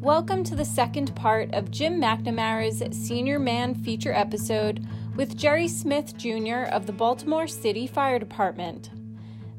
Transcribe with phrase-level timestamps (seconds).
[0.00, 6.16] Welcome to the second part of Jim McNamara's Senior Man feature episode with Jerry Smith
[6.16, 6.68] Jr.
[6.70, 8.90] of the Baltimore City Fire Department.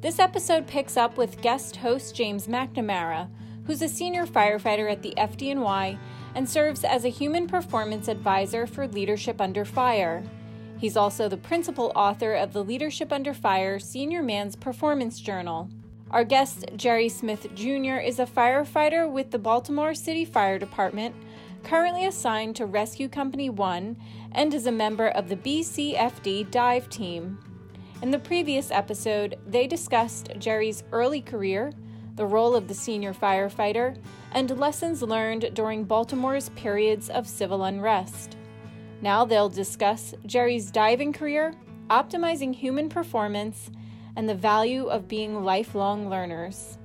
[0.02, 3.30] This episode picks up with guest host James McNamara,
[3.66, 6.00] who's a senior firefighter at the FDNY
[6.34, 10.24] and serves as a human performance advisor for Leadership Under Fire.
[10.80, 15.70] He's also the principal author of the Leadership Under Fire Senior Man's Performance Journal.
[16.10, 21.14] Our guest, Jerry Smith Jr., is a firefighter with the Baltimore City Fire Department,
[21.64, 23.98] currently assigned to Rescue Company 1,
[24.32, 27.40] and is a member of the BCFD dive team.
[28.02, 31.74] In the previous episode, they discussed Jerry's early career,
[32.16, 33.98] the role of the senior firefighter,
[34.32, 38.38] and lessons learned during Baltimore's periods of civil unrest.
[39.02, 41.54] Now they'll discuss Jerry's diving career,
[41.90, 43.72] optimizing human performance,
[44.18, 46.80] and the value of being lifelong learners.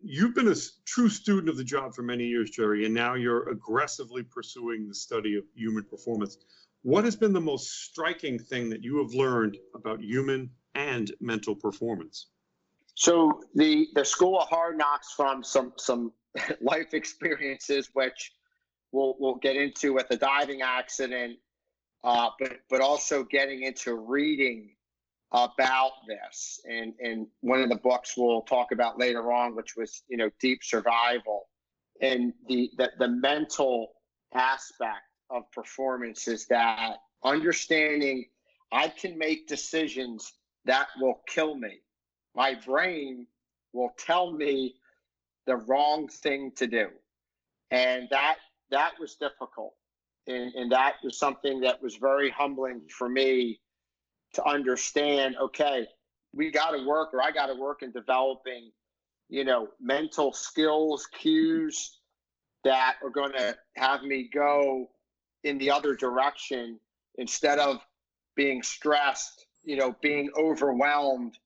[0.00, 0.54] You've been a
[0.86, 4.94] true student of the job for many years, Jerry, and now you're aggressively pursuing the
[4.94, 6.38] study of human performance.
[6.82, 11.56] What has been the most striking thing that you have learned about human and mental
[11.56, 12.28] performance?
[12.94, 16.12] So the the school of hard knocks from some some
[16.60, 18.34] life experiences, which
[18.94, 21.36] we'll we'll get into with the diving accident,
[22.04, 24.70] uh, but but also getting into reading
[25.32, 30.02] about this and and one of the books we'll talk about later on, which was
[30.08, 31.48] you know deep survival
[32.00, 33.92] and the the, the mental
[34.34, 38.24] aspect of performance is that understanding
[38.72, 40.32] I can make decisions
[40.64, 41.80] that will kill me.
[42.34, 43.26] My brain
[43.72, 44.74] will tell me
[45.46, 46.88] the wrong thing to do.
[47.70, 48.36] And that
[48.70, 49.74] that was difficult.
[50.26, 53.60] And, and that was something that was very humbling for me
[54.34, 55.86] to understand, okay,
[56.32, 58.70] we got to work or I got to work in developing,
[59.28, 61.98] you know, mental skills, cues
[62.64, 64.88] that are going to have me go
[65.44, 66.80] in the other direction
[67.18, 67.78] instead of
[68.34, 71.36] being stressed, you know, being overwhelmed.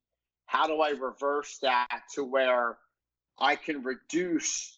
[0.46, 2.78] How do I reverse that to where
[3.38, 4.77] I can reduce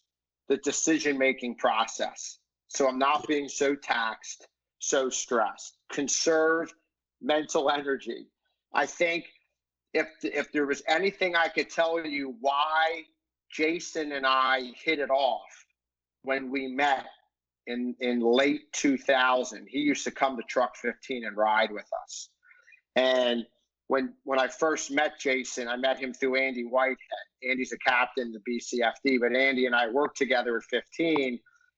[0.51, 2.39] the decision making process?
[2.67, 4.47] So I'm not being so taxed,
[4.79, 5.77] so stressed.
[5.89, 6.73] Conserve
[7.21, 8.27] mental energy.
[8.73, 9.25] I think
[9.93, 13.03] if if there was anything I could tell you why
[13.49, 15.65] Jason and I hit it off
[16.23, 17.05] when we met
[17.67, 19.67] in in late 2000.
[19.69, 22.29] He used to come to Truck 15 and ride with us.
[22.97, 23.45] And
[23.91, 26.97] when when I first met Jason, I met him through Andy Whitehead.
[27.43, 31.37] Andy's a captain the BCFD, but Andy and I worked together at 15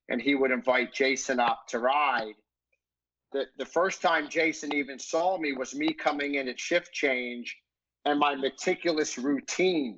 [0.09, 2.35] and he would invite Jason up to ride.
[3.31, 7.57] The, the first time Jason even saw me was me coming in at shift change
[8.05, 9.97] and my meticulous routine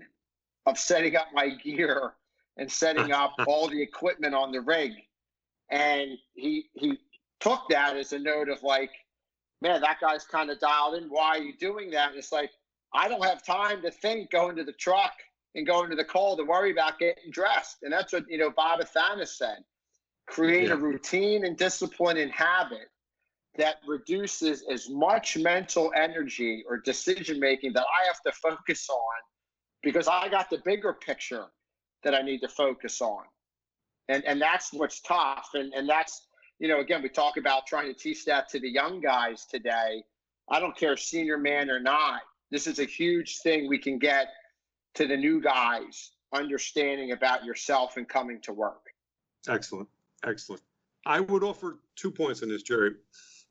[0.67, 2.13] of setting up my gear
[2.55, 4.93] and setting up all the equipment on the rig.
[5.69, 6.97] And he he
[7.41, 8.91] took that as a note of like,
[9.61, 11.09] man, that guy's kind of dialed in.
[11.09, 12.09] Why are you doing that?
[12.09, 12.51] And it's like,
[12.93, 15.13] I don't have time to think going to the truck
[15.55, 17.77] and going to the call to worry about getting dressed.
[17.83, 19.57] And that's what, you know, Bob Athanas said
[20.27, 20.73] create yeah.
[20.73, 22.89] a routine and discipline and habit
[23.57, 29.16] that reduces as much mental energy or decision making that I have to focus on
[29.83, 31.45] because I got the bigger picture
[32.03, 33.23] that I need to focus on.
[34.09, 35.49] And and that's what's tough.
[35.53, 36.27] And and that's,
[36.59, 40.03] you know, again, we talk about trying to teach that to the young guys today.
[40.49, 42.21] I don't care senior man or not.
[42.51, 44.27] This is a huge thing we can get
[44.95, 48.81] to the new guys understanding about yourself and coming to work.
[49.47, 49.88] Excellent.
[50.25, 50.61] Excellent.
[51.05, 52.91] I would offer two points on this, Jerry.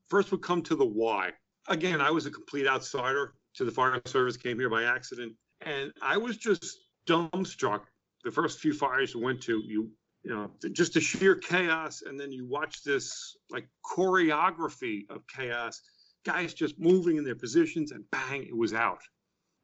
[0.08, 1.30] First would come to the why.
[1.68, 5.92] Again, I was a complete outsider to the fire service, came here by accident, and
[6.02, 7.82] I was just dumbstruck.
[8.24, 9.90] The first few fires we went to, you
[10.24, 15.82] you know, just the sheer chaos, and then you watch this like choreography of chaos,
[16.24, 19.02] guys just moving in their positions, and bang, it was out.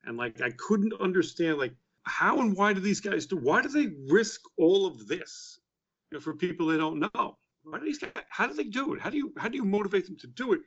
[0.05, 1.75] And like I couldn't understand like
[2.05, 3.37] how and why do these guys do?
[3.37, 5.61] Why do they risk all of this?
[6.11, 7.39] you know, for people they don't know.
[7.63, 9.01] Why do these guys, how do they do it?
[9.01, 10.61] How do you how do you motivate them to do it?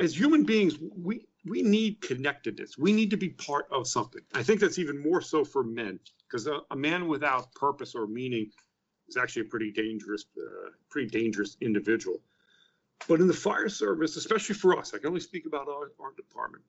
[0.00, 2.78] As human beings, we we need connectedness.
[2.78, 4.22] We need to be part of something.
[4.34, 8.06] I think that's even more so for men because a, a, man without purpose or
[8.06, 8.50] meaning
[9.08, 12.20] is actually a pretty dangerous, uh, pretty dangerous individual.
[13.08, 16.12] But in the fire service, especially for us, I can only speak about our, our
[16.16, 16.64] department.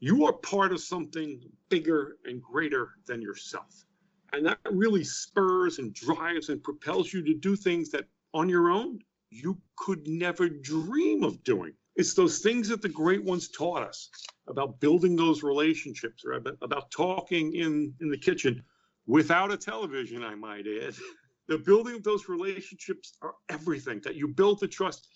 [0.00, 3.84] You are part of something bigger and greater than yourself.
[4.32, 8.70] And that really spurs and drives and propels you to do things that on your
[8.70, 11.72] own you could never dream of doing.
[11.96, 14.10] It's those things that the great ones taught us
[14.46, 18.62] about building those relationships, about, about talking in, in the kitchen
[19.06, 20.94] without a television, I might add.
[21.48, 25.08] the building of those relationships are everything that you build the trust.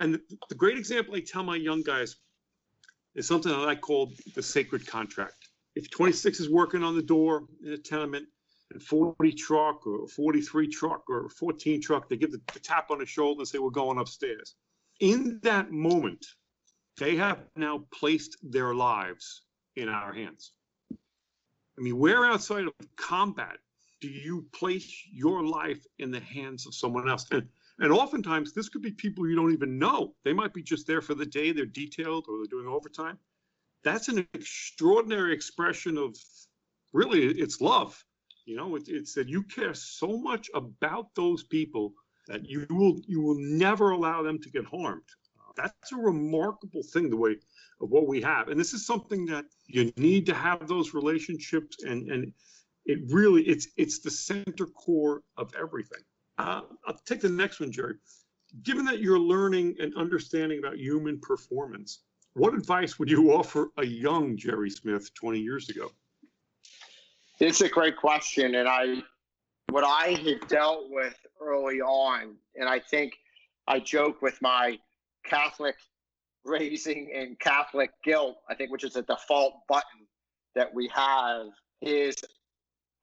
[0.00, 2.16] And the, the great example I tell my young guys
[3.14, 5.48] is something that I call the sacred contract.
[5.74, 8.26] If 26 is working on the door in a tenement,
[8.72, 12.98] and 40 truck or 43 truck or 14 truck, they give the, the tap on
[12.98, 14.54] the shoulder and say, We're going upstairs.
[15.00, 16.26] In that moment,
[16.98, 19.42] they have now placed their lives
[19.76, 20.52] in our hands.
[20.90, 23.58] I mean, we're outside of combat
[24.00, 27.26] do you place your life in the hands of someone else?
[27.30, 27.48] And
[27.78, 30.14] and oftentimes this could be people you don't even know.
[30.24, 33.18] They might be just there for the day, they're detailed or they're doing overtime.
[33.84, 36.16] That's an extraordinary expression of
[36.92, 38.02] really it's love.
[38.46, 41.92] You know, it, it's that you care so much about those people
[42.28, 45.02] that you will you will never allow them to get harmed.
[45.56, 47.36] That's a remarkable thing, the way
[47.80, 51.82] of what we have, and this is something that you need to have those relationships,
[51.82, 52.32] and and
[52.86, 56.00] it really it's it's the center core of everything.
[56.38, 57.94] Uh, I'll take the next one, Jerry.
[58.62, 62.00] Given that you're learning and understanding about human performance,
[62.34, 65.90] what advice would you offer a young Jerry Smith 20 years ago?
[67.40, 69.02] It's a great question, and I
[69.70, 73.14] what I had dealt with early on, and I think
[73.66, 74.78] I joke with my
[75.24, 75.74] Catholic
[76.44, 80.06] raising and Catholic guilt, I think, which is a default button
[80.54, 81.46] that we have,
[81.82, 82.14] is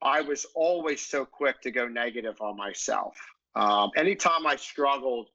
[0.02, 3.16] I was always so quick to go negative on myself.
[3.54, 5.28] Um, anytime I struggled,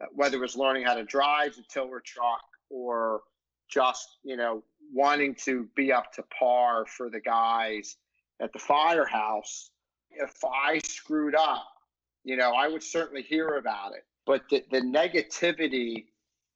[0.00, 3.22] uh, whether it was learning how to drive the tiller truck or
[3.70, 4.62] just, you know,
[4.92, 7.96] wanting to be up to par for the guys
[8.40, 9.70] at the firehouse,
[10.10, 11.66] if I screwed up,
[12.24, 14.04] you know, I would certainly hear about it.
[14.26, 16.06] But the, the negativity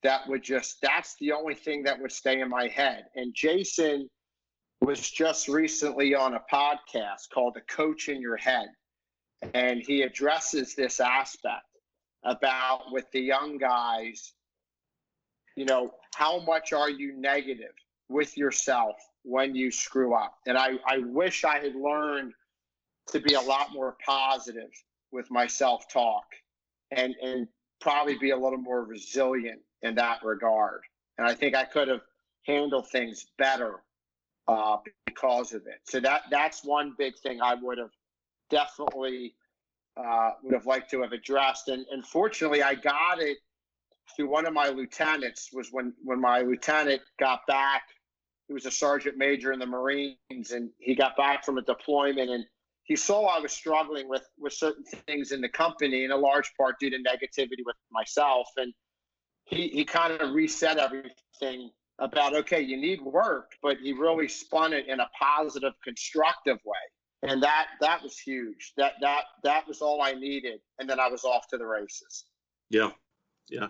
[0.02, 3.06] that would just, that's the only thing that would stay in my head.
[3.14, 4.08] And Jason
[4.80, 8.68] was just recently on a podcast called The Coach in Your Head.
[9.54, 11.64] And he addresses this aspect
[12.24, 14.32] about with the young guys,
[15.56, 17.72] you know, how much are you negative
[18.08, 20.34] with yourself when you screw up?
[20.46, 22.32] And I, I wish I had learned
[23.08, 24.70] to be a lot more positive
[25.12, 26.24] with my self talk
[26.90, 27.46] and, and
[27.80, 30.80] probably be a little more resilient in that regard.
[31.18, 32.02] And I think I could have
[32.46, 33.82] handled things better
[34.48, 35.80] uh, because of it.
[35.84, 37.90] So that that's one big thing I would have
[38.50, 39.34] definitely
[39.96, 41.68] uh, would have liked to have addressed.
[41.68, 43.38] And, and fortunately, I got it
[44.14, 45.50] through one of my lieutenants.
[45.52, 47.82] Was when when my lieutenant got back.
[48.46, 52.30] He was a sergeant major in the Marines, and he got back from a deployment,
[52.30, 52.44] and
[52.84, 56.52] he saw I was struggling with with certain things in the company, in a large
[56.56, 58.72] part due to negativity with myself, and
[59.46, 64.72] he he kind of reset everything about okay, you need work, but he really spun
[64.72, 67.30] it in a positive, constructive way.
[67.30, 68.72] And that that was huge.
[68.76, 72.26] That that that was all I needed, and then I was off to the races.
[72.70, 72.90] Yeah,
[73.48, 73.68] yeah.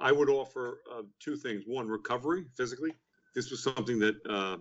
[0.00, 1.64] I would offer uh, two things.
[1.66, 2.92] One, recovery physically.
[3.34, 4.56] This was something that uh,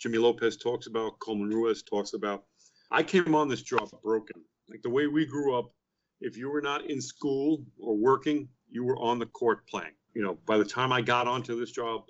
[0.00, 2.44] Jimmy Lopez talks about, Coleman Ruiz talks about.
[2.90, 4.42] I came on this job broken.
[4.68, 5.72] Like the way we grew up,
[6.20, 9.92] if you were not in school or working, you were on the court playing.
[10.14, 12.04] You know, by the time I got onto this job,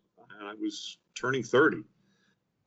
[0.45, 1.79] and I was turning 30.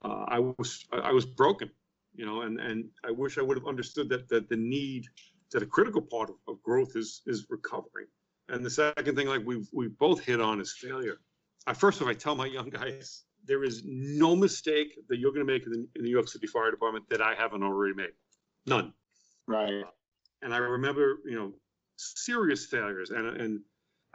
[0.03, 1.69] Uh, I was I was broken,
[2.15, 5.05] you know, and and I wish I would have understood that that the need
[5.51, 8.05] that a critical part of, of growth is is recovery.
[8.49, 11.19] And the second thing, like we've we both hit on, is failure.
[11.65, 15.33] I first of all, I tell my young guys, there is no mistake that you're
[15.33, 17.63] going to make in the, in the New York City Fire Department that I haven't
[17.63, 18.13] already made.
[18.65, 18.93] None.
[19.47, 19.83] Right.
[20.41, 21.53] And I remember, you know,
[21.95, 23.61] serious failures, and and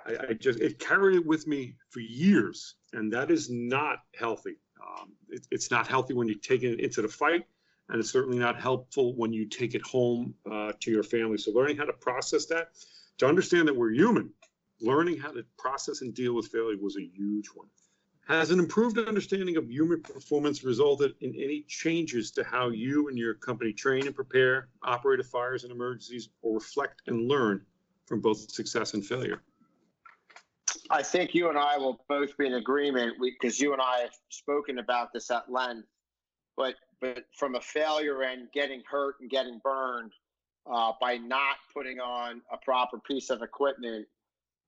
[0.07, 4.57] I, I, just it carried it with me for years, and that is not healthy.
[4.81, 7.45] Um, it, it's not healthy when you take it into the fight,
[7.89, 11.39] and it's certainly not helpful when you take it home uh, to your family.
[11.39, 12.69] So learning how to process that,
[13.19, 14.31] to understand that we're human,
[14.81, 17.69] learning how to process and deal with failure was a huge one.
[18.29, 23.19] Has an improved understanding of human performance resulted in any changes to how you and
[23.19, 27.65] your company train and prepare, operate at fires and emergencies, or reflect and learn
[28.07, 29.43] from both success and failure?
[30.91, 34.15] I think you and I will both be in agreement because you and I have
[34.31, 35.89] spoken about this at length.
[36.57, 40.13] But but from a failure and getting hurt and getting burned
[40.73, 44.07] uh, by not putting on a proper piece of equipment,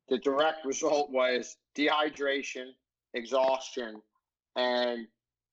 [0.08, 2.70] the direct result was dehydration,
[3.14, 4.00] exhaustion,
[4.56, 5.06] and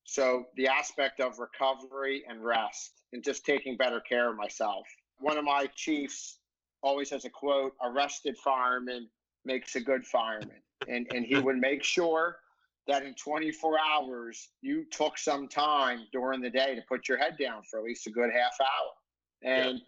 [0.05, 4.87] so the aspect of recovery and rest and just taking better care of myself.
[5.19, 6.39] One of my chiefs
[6.81, 9.09] always has a quote: "A rested fireman
[9.45, 10.61] makes a good fireman.
[10.87, 12.37] and and he would make sure
[12.87, 17.37] that in 24 hours you took some time during the day to put your head
[17.39, 18.91] down for at least a good half hour.
[19.43, 19.81] And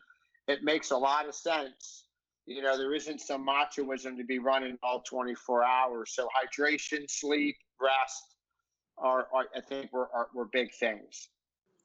[0.48, 0.56] yeah.
[0.56, 2.06] it makes a lot of sense.
[2.46, 6.14] You know there isn't some machoism to be running all 24 hours.
[6.14, 8.36] So hydration sleep rest
[8.98, 11.30] are, are i think were, are, were big things.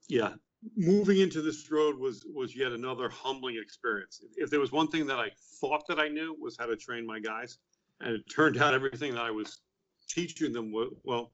[0.09, 0.35] Yeah
[0.77, 4.21] moving into this road was was yet another humbling experience.
[4.37, 7.07] If there was one thing that i thought that i knew was how to train
[7.07, 7.59] my guys
[8.01, 9.59] and it turned out everything that i was
[10.09, 10.73] teaching them
[11.05, 11.33] well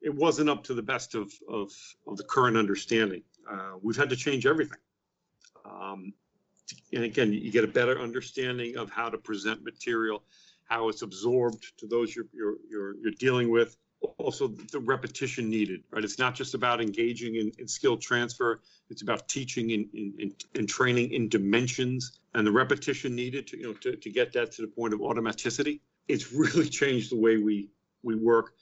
[0.00, 1.70] it wasn't up to the best of of,
[2.06, 3.22] of the current understanding.
[3.50, 4.78] Uh, we've had to change everything.
[5.64, 6.12] Um,
[6.92, 10.22] and again you get a better understanding of how to present material
[10.64, 13.76] how it's absorbed to those you're you're you're, you're dealing with
[14.18, 19.02] also the repetition needed right it's not just about engaging in, in skill transfer it's
[19.02, 23.72] about teaching and in, in, training in dimensions and the repetition needed to you know
[23.74, 27.68] to, to get that to the point of automaticity it's really changed the way we
[28.02, 28.54] we work.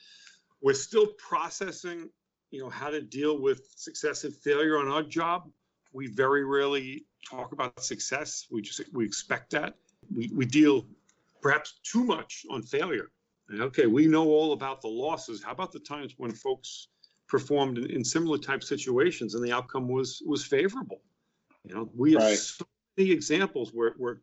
[0.61, 2.11] We're still processing,
[2.50, 5.50] you know, how to deal with success and failure on our job.
[5.92, 8.47] We very rarely talk about success.
[8.50, 9.75] We just we expect that.
[10.14, 10.87] We we deal
[11.40, 13.11] perhaps too much on failure.
[13.52, 15.42] Okay, we know all about the losses.
[15.42, 16.88] How about the times when folks
[17.28, 21.00] performed in, in similar type situations and the outcome was was favorable?
[21.64, 22.38] You know, we have right.
[22.38, 22.64] so
[22.97, 24.21] many examples where where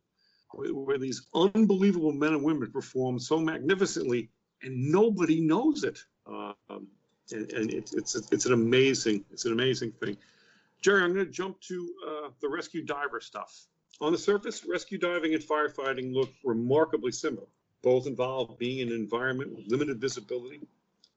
[0.53, 4.29] where these unbelievable men and women perform so magnificently
[4.63, 5.99] and nobody knows it.
[6.25, 6.87] Um,
[7.31, 10.17] and, and it, it's it's an amazing it's an amazing thing.
[10.81, 13.65] Jerry, I'm going to jump to uh, the rescue diver stuff.
[13.99, 17.47] On the surface, rescue diving and firefighting look remarkably similar.
[17.81, 20.61] Both involve being in an environment with limited visibility.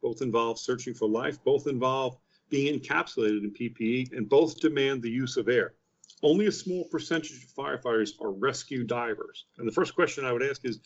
[0.03, 1.43] Both involve searching for life.
[1.45, 2.17] Both involve
[2.49, 5.75] being encapsulated in PPE, and both demand the use of air.
[6.23, 9.47] Only a small percentage of firefighters are rescue divers.
[9.59, 10.81] And the first question I would ask is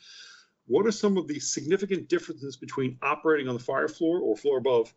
[0.67, 4.59] what are some of the significant differences between operating on the fire floor or floor
[4.59, 4.95] above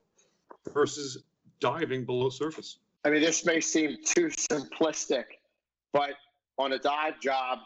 [0.74, 1.24] versus
[1.60, 2.80] diving below surface?
[3.04, 5.24] I mean, this may seem too simplistic,
[5.94, 6.12] but
[6.58, 7.60] on a dive job,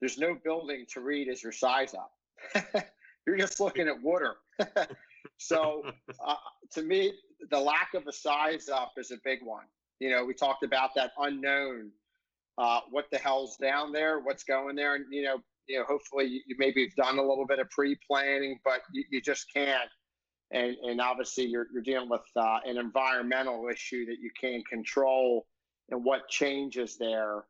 [0.00, 2.13] there's no building to read as your size up.
[3.26, 4.34] You're just looking at water.
[5.38, 5.82] so,
[6.26, 6.34] uh,
[6.72, 7.12] to me,
[7.50, 9.64] the lack of a size up is a big one.
[10.00, 11.90] You know, we talked about that unknown.
[12.58, 14.20] Uh, what the hell's down there?
[14.20, 14.94] What's going there?
[14.94, 17.70] And you know, you know, hopefully you, you maybe have done a little bit of
[17.70, 19.90] pre-planning, but you, you just can't.
[20.50, 25.46] And, and obviously you're, you're dealing with uh, an environmental issue that you can't control
[25.90, 27.44] and what changes there.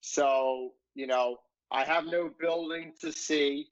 [0.00, 1.36] So, you know,
[1.70, 3.68] I have no building to see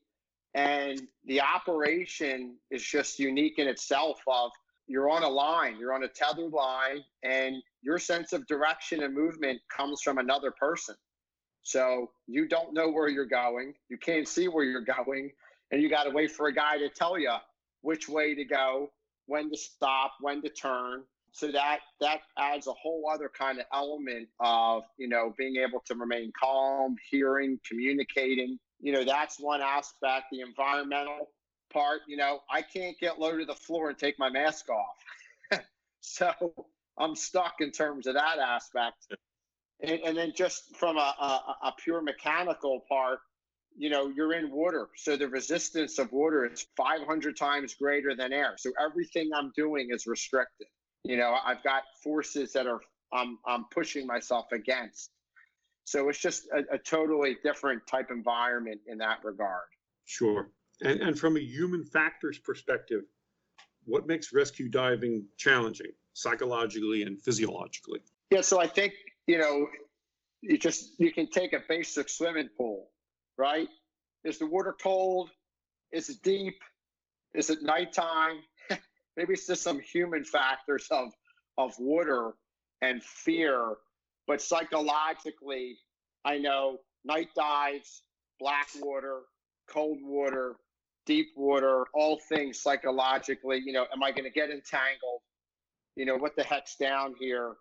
[0.55, 4.51] and the operation is just unique in itself of
[4.87, 9.15] you're on a line, you're on a tethered line and your sense of direction and
[9.15, 10.95] movement comes from another person.
[11.63, 13.75] So you don't know where you're going.
[13.91, 15.31] You can't see where you're going.
[15.71, 17.35] And you got to wait for a guy to tell you
[17.83, 18.91] which way to go,
[19.27, 21.03] when to stop, when to turn.
[21.33, 25.81] So that that adds a whole other kind of element of, you know, being able
[25.87, 28.59] to remain calm, hearing, communicating.
[28.81, 30.27] You know, that's one aspect.
[30.31, 31.31] The environmental
[31.73, 35.61] part, you know, I can't get low to the floor and take my mask off.
[36.01, 36.33] so
[36.99, 39.13] I'm stuck in terms of that aspect.
[39.81, 43.21] And, and then just from a, a, a pure mechanical part,
[43.77, 44.89] you know, you're in water.
[44.97, 48.55] So the resistance of water is 500 times greater than air.
[48.59, 50.67] So everything I'm doing is restricted.
[51.05, 52.81] You know, I've got forces that are
[53.13, 55.11] I'm, I'm pushing myself against.
[55.89, 59.69] So it's just a, a totally different type environment in that regard.
[60.05, 60.51] Sure.
[60.83, 63.05] And, and from a human factors perspective,
[63.87, 68.01] what makes rescue diving challenging psychologically and physiologically?
[68.31, 68.93] Yeah, so I think
[69.27, 69.67] you know,
[70.43, 72.91] you just you can take a basic swimming pool,
[73.39, 73.69] right?
[74.25, 75.31] Is the water cold?
[75.91, 76.59] Is it deep?
[77.35, 78.41] Is it nighttime?
[79.17, 81.13] Maybe it's just some human factors of
[81.57, 82.33] of water
[82.83, 83.77] and fear,
[84.29, 85.79] but psychologically,
[86.25, 88.03] I know night dives,
[88.39, 89.23] black water,
[89.69, 90.57] cold water,
[91.07, 93.63] deep water, all things psychologically.
[93.65, 95.23] You know, am I going to get entangled?
[95.97, 97.55] You know, what the heck's down here?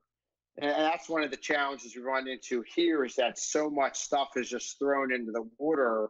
[0.59, 4.29] And that's one of the challenges we run into here is that so much stuff
[4.35, 6.09] is just thrown into the water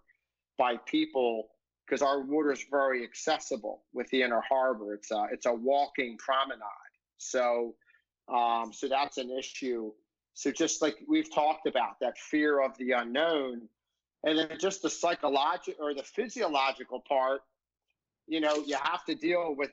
[0.57, 1.49] by people
[1.85, 4.93] because our water is very accessible with the inner harbor.
[4.95, 6.61] It's a, it's a walking promenade.
[7.17, 7.75] So,
[8.33, 9.91] um, so that's an issue.
[10.37, 13.67] So just like we've talked about that fear of the unknown,
[14.23, 17.41] and then just the psychological or the physiological part,
[18.27, 19.71] you know, you have to deal with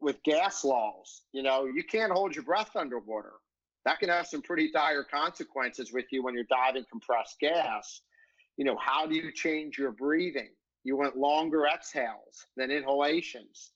[0.00, 1.22] with gas laws.
[1.32, 3.32] You know, you can't hold your breath underwater
[3.84, 8.02] that can have some pretty dire consequences with you when you're diving compressed gas.
[8.56, 10.50] You know, how do you change your breathing?
[10.84, 13.72] You want longer exhales than inhalations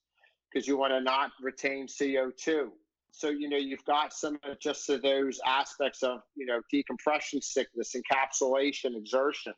[0.53, 2.69] because you want to not retain CO2.
[3.13, 7.43] So, you know, you've got some of just of those aspects of, you know, decompression
[7.43, 9.53] sickness, encapsulation, exertion.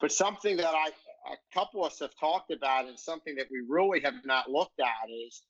[0.00, 0.88] But something that I,
[1.32, 4.80] a couple of us have talked about and something that we really have not looked
[4.80, 5.42] at is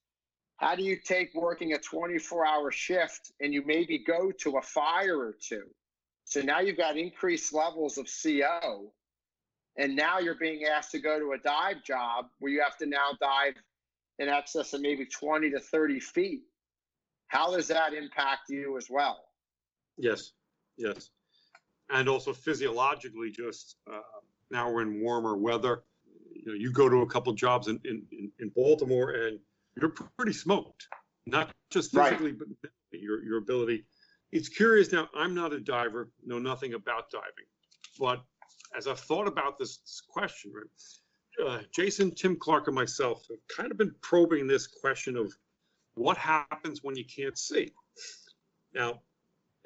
[0.59, 4.62] how do you take working a 24 hour shift and you maybe go to a
[4.62, 5.64] fire or two?
[6.25, 8.92] So now you've got increased levels of CO.
[9.78, 12.87] And now you're being asked to go to a dive job where you have to
[12.87, 13.54] now dive
[14.18, 16.40] in excess of maybe 20 to 30 feet.
[17.28, 19.25] How does that impact you as well?
[19.97, 20.33] Yes,
[20.76, 21.11] yes.
[21.90, 24.00] And also physiologically, just uh,
[24.50, 25.83] now we're in warmer weather.
[26.33, 29.38] You know, you go to a couple jobs in, in, in Baltimore and
[29.80, 30.87] you're pretty smoked,
[31.26, 32.49] not just physically, right.
[32.62, 33.85] but your, your ability.
[34.33, 37.47] It's curious now, I'm not a diver, know nothing about diving,
[37.99, 38.23] but
[38.76, 43.38] as I've thought about this, this question, right, uh, Jason, Tim Clark, and myself have
[43.54, 45.33] kind of been probing this question of
[45.97, 47.73] what happens when you can't see.
[48.75, 49.00] Now,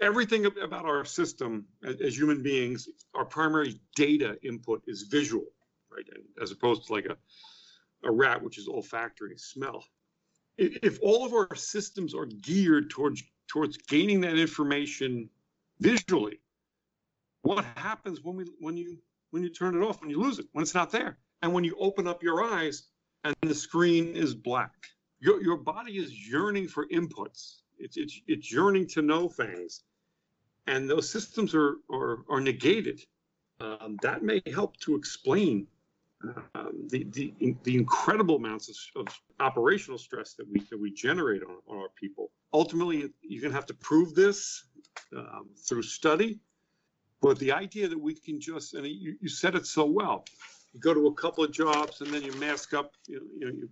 [0.01, 5.47] everything about our system as human beings, our primary data input is visual,
[5.93, 6.07] right?
[6.41, 7.17] As opposed to like a,
[8.09, 9.85] a rat, which is olfactory, smell.
[10.57, 15.29] If all of our systems are geared towards towards gaining that information
[15.81, 16.39] visually,
[17.43, 18.99] what happens when we when you
[19.31, 21.65] when you turn it off, when you lose it, when it's not there, and when
[21.65, 22.85] you open up your eyes
[23.25, 24.75] and the screen is black?
[25.21, 27.61] Your your body is yearning for inputs.
[27.79, 29.83] It's it's it's yearning to know things
[30.71, 33.00] and those systems are are, are negated,
[33.61, 35.67] um, that may help to explain
[36.55, 37.35] um, the, the
[37.65, 41.89] the incredible amounts of, of, operational stress that we that we generate on, on our
[42.00, 42.31] people.
[42.53, 44.65] Ultimately, you're going to have to prove this
[45.17, 46.39] um, through study.
[47.23, 50.25] But the idea that we can just and you, you said it so well,
[50.73, 53.69] you go to a couple of jobs and then you mask up, you you,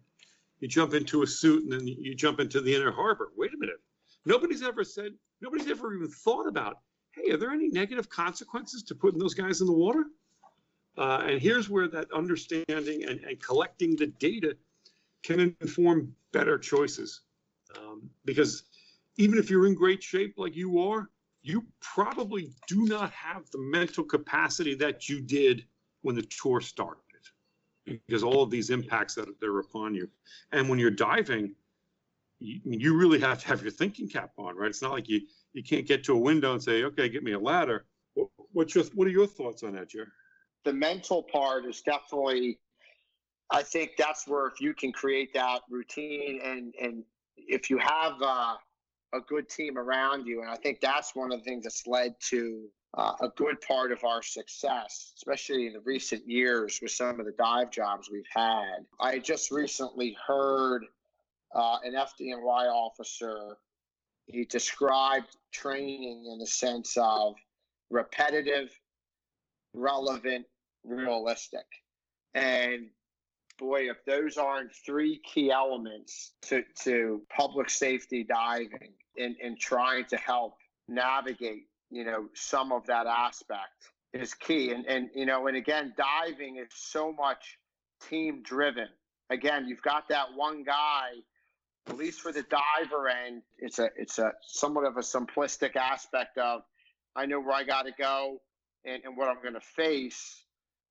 [0.61, 3.33] you, jump into a suit and then you jump into the inner harbor.
[3.37, 3.81] Wait a minute,
[4.25, 6.79] nobody's ever said nobody's ever even thought about
[7.13, 10.05] hey, are there any negative consequences to putting those guys in the water?
[10.97, 14.57] Uh, and here's where that understanding and, and, collecting the data
[15.23, 17.23] can inform better choices.
[17.77, 18.65] Um, because
[19.17, 21.09] even if you're in great shape like you are,
[21.43, 25.65] you probably do not have the mental capacity that you did
[26.03, 27.03] when the tour started
[27.89, 30.09] because all of these impacts that they're upon you.
[30.53, 31.55] And when you're diving,
[32.39, 34.69] you, you really have to have your thinking cap on, right?
[34.69, 35.21] It's not like you
[35.53, 37.87] you can't get to a window and say, okay, get me a ladder.
[38.53, 40.07] What's your what are your thoughts on that, Jerry?
[40.65, 42.59] The mental part is definitely.
[43.51, 47.03] I think that's where if you can create that routine and and
[47.37, 48.57] if you have uh,
[49.15, 52.15] a good team around you, and I think that's one of the things that's led
[52.29, 57.21] to uh, a good part of our success, especially in the recent years with some
[57.21, 58.87] of the dive jobs we've had.
[59.01, 60.85] I just recently heard
[61.55, 63.57] uh, an FDNY officer
[64.29, 67.35] he described training in the sense of
[67.91, 68.71] repetitive,
[69.73, 70.45] relevant,
[70.85, 71.65] realistic.
[72.35, 72.89] And
[73.59, 80.05] boy, if those aren't three key elements to, to public safety diving and, and trying
[80.07, 80.55] to help
[80.89, 84.73] navigate, you know, some of that aspect is key.
[84.73, 87.59] And, and, you know, and again, diving is so much
[88.09, 88.89] team driven.
[89.31, 91.11] Again, you've got that one guy
[91.89, 96.37] at least for the diver end, it's a it's a somewhat of a simplistic aspect
[96.39, 96.63] of
[97.17, 98.41] I know where I got to go
[98.85, 100.45] and, and what I'm going to face,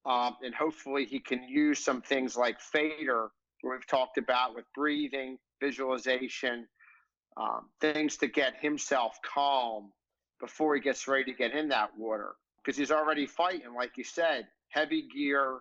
[0.06, 3.30] um, and hopefully he can use some things like fader,
[3.64, 6.68] we've talked about with breathing, visualization,
[7.38, 9.92] um, things to get himself calm
[10.40, 14.04] before he gets ready to get in that water because he's already fighting, like you
[14.04, 15.60] said, heavy gear,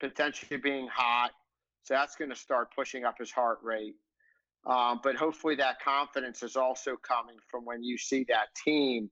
[0.00, 1.30] potentially being hot.
[1.84, 3.94] So that's going to start pushing up his heart rate.
[4.66, 9.10] Um, but hopefully that confidence is also coming from when you see that team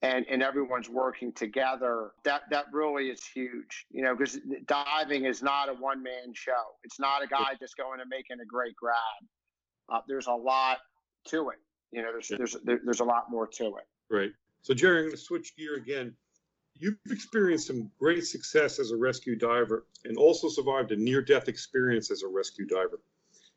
[0.00, 2.12] and, and everyone's working together.
[2.24, 6.52] That that really is huge, you know, because diving is not a one man show.
[6.84, 8.96] It's not a guy just going and making a great grab.
[9.92, 10.78] Uh, there's a lot
[11.28, 11.58] to it.
[11.92, 13.86] You know, there's there's there's a lot more to it.
[14.10, 14.32] Right.
[14.62, 16.14] So Jerry, I'm going to switch gear again.
[16.74, 21.48] You've experienced some great success as a rescue diver and also survived a near death
[21.48, 23.00] experience as a rescue diver.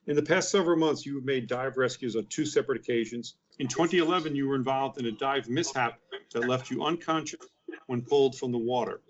[0.07, 3.35] In the past several months, you have made dive rescues on two separate occasions.
[3.59, 5.99] In 2011, you were involved in a dive mishap
[6.33, 7.47] that left you unconscious
[7.85, 9.01] when pulled from the water.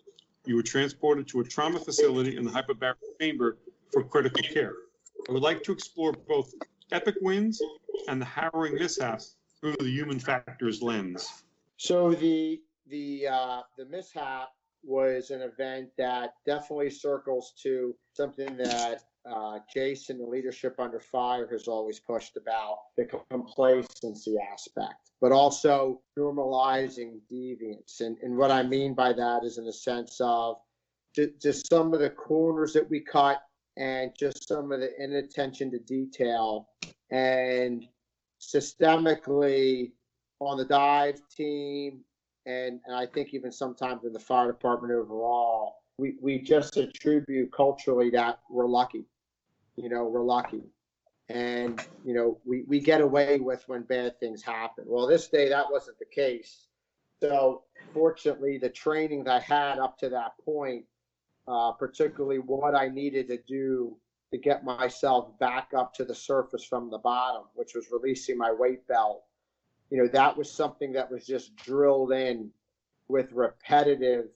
[0.45, 3.57] You were transported to a trauma facility in the hyperbaric chamber
[3.91, 4.73] for critical care.
[5.29, 6.53] I would like to explore both
[6.91, 7.61] epic wins
[8.09, 11.43] and the harrowing mishaps through the human factors lens.
[11.77, 14.49] So the the uh, the mishap
[14.83, 21.47] was an event that definitely circles to something that uh, Jason, the leadership under fire,
[21.51, 28.01] has always pushed about the complacency aspect, but also normalizing deviance.
[28.01, 30.57] And, and what I mean by that is in the sense of
[31.15, 33.41] just some of the corners that we cut
[33.77, 36.69] and just some of the inattention to detail
[37.11, 37.85] and
[38.41, 39.91] systemically
[40.39, 42.03] on the dive team
[42.45, 47.51] and, and I think even sometimes in the fire department overall, we, we just attribute
[47.51, 49.05] culturally that we're lucky.
[49.75, 50.63] You know, we're lucky.
[51.29, 54.85] And, you know, we, we get away with when bad things happen.
[54.87, 56.67] Well, this day that wasn't the case.
[57.21, 60.85] So fortunately, the training that I had up to that point,
[61.47, 63.95] uh, particularly what I needed to do
[64.31, 68.51] to get myself back up to the surface from the bottom, which was releasing my
[68.51, 69.23] weight belt
[69.91, 72.49] you know, that was something that was just drilled in
[73.09, 74.27] with repetitive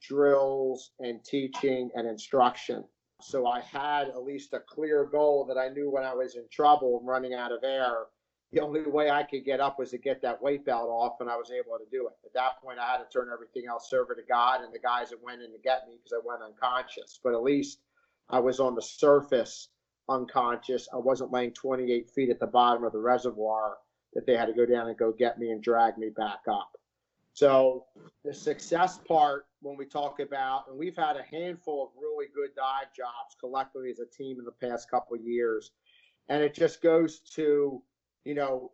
[0.00, 2.84] drills and teaching and instruction.
[3.20, 6.44] So I had at least a clear goal that I knew when I was in
[6.50, 8.04] trouble and running out of air,
[8.52, 11.28] the only way I could get up was to get that weight belt off, and
[11.28, 12.14] I was able to do it.
[12.24, 15.10] At that point, I had to turn everything else over to God and the guys
[15.10, 17.18] that went in to get me because I went unconscious.
[17.22, 17.80] But at least
[18.30, 19.68] I was on the surface
[20.08, 20.88] unconscious.
[20.92, 23.76] I wasn't laying 28 feet at the bottom of the reservoir
[24.14, 26.72] that they had to go down and go get me and drag me back up.
[27.34, 27.84] So
[28.24, 32.50] the success part, when we talk about, and we've had a handful of really good
[32.56, 35.70] dive jobs collectively as a team in the past couple of years,
[36.28, 37.82] and it just goes to,
[38.24, 38.72] you know,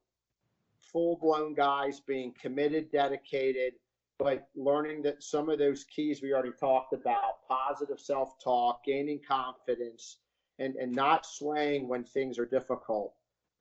[0.81, 3.75] full blown guys being committed, dedicated,
[4.18, 9.20] but learning that some of those keys we already talked about, positive self talk, gaining
[9.27, 10.18] confidence,
[10.59, 13.14] and, and not swaying when things are difficult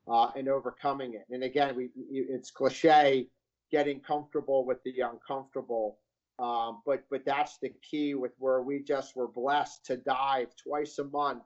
[0.07, 1.25] uh, and overcoming it.
[1.31, 3.27] And again, we it's cliche,
[3.71, 5.97] getting comfortable with the uncomfortable.
[6.39, 10.97] Um, but but that's the key with where we just were blessed to dive twice
[10.99, 11.43] a month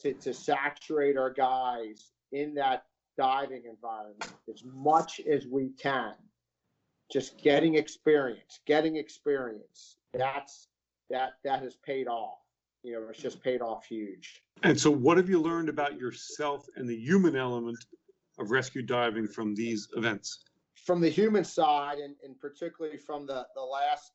[0.00, 2.84] to, to saturate our guys in that
[3.18, 6.14] diving environment as much as we can.
[7.10, 9.96] Just getting experience, getting experience.
[10.12, 10.68] That's
[11.10, 12.38] that that has paid off
[12.82, 14.42] you know, it's just paid off huge.
[14.62, 17.78] And so, what have you learned about yourself and the human element
[18.38, 20.44] of rescue diving from these events?
[20.74, 24.12] From the human side, and, and particularly from the, the last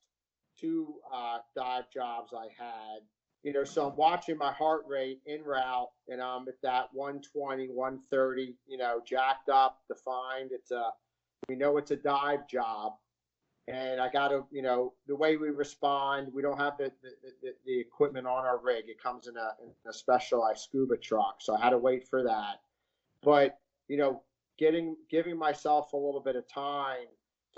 [0.60, 3.02] two uh, dive jobs I had,
[3.44, 7.68] you know, so I'm watching my heart rate in route, and I'm at that 120,
[7.70, 10.50] 130, you know, jacked up, defined.
[10.52, 10.90] It's a,
[11.50, 12.94] we know it's a dive job
[13.68, 17.10] and I got to, you know, the way we respond, we don't have the, the,
[17.42, 18.86] the, the equipment on our rig.
[18.88, 21.38] It comes in a, in a specialized scuba truck.
[21.40, 22.62] So I had to wait for that.
[23.24, 24.22] But, you know,
[24.60, 27.08] getting, giving myself a little bit of time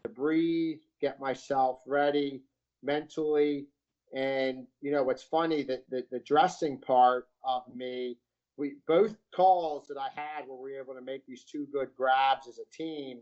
[0.03, 2.41] to breathe, get myself ready
[2.81, 3.67] mentally.
[4.15, 8.17] And, you know, what's funny that the, the dressing part of me,
[8.55, 11.89] we both calls that I had where we were able to make these two good
[11.97, 13.19] grabs as a team.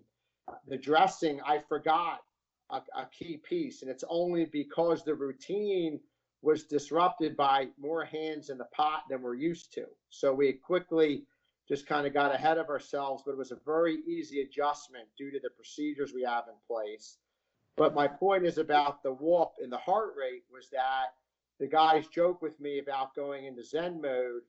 [0.67, 2.19] The dressing, I forgot
[2.69, 3.81] a, a key piece.
[3.81, 5.99] And it's only because the routine
[6.41, 9.85] was disrupted by more hands in the pot than we're used to.
[10.09, 11.23] So we quickly
[11.67, 15.31] just kind of got ahead of ourselves, but it was a very easy adjustment due
[15.31, 17.17] to the procedures we have in place.
[17.75, 21.13] But my point is about the whoop and the heart rate was that
[21.59, 24.41] the guys joke with me about going into Zen mode.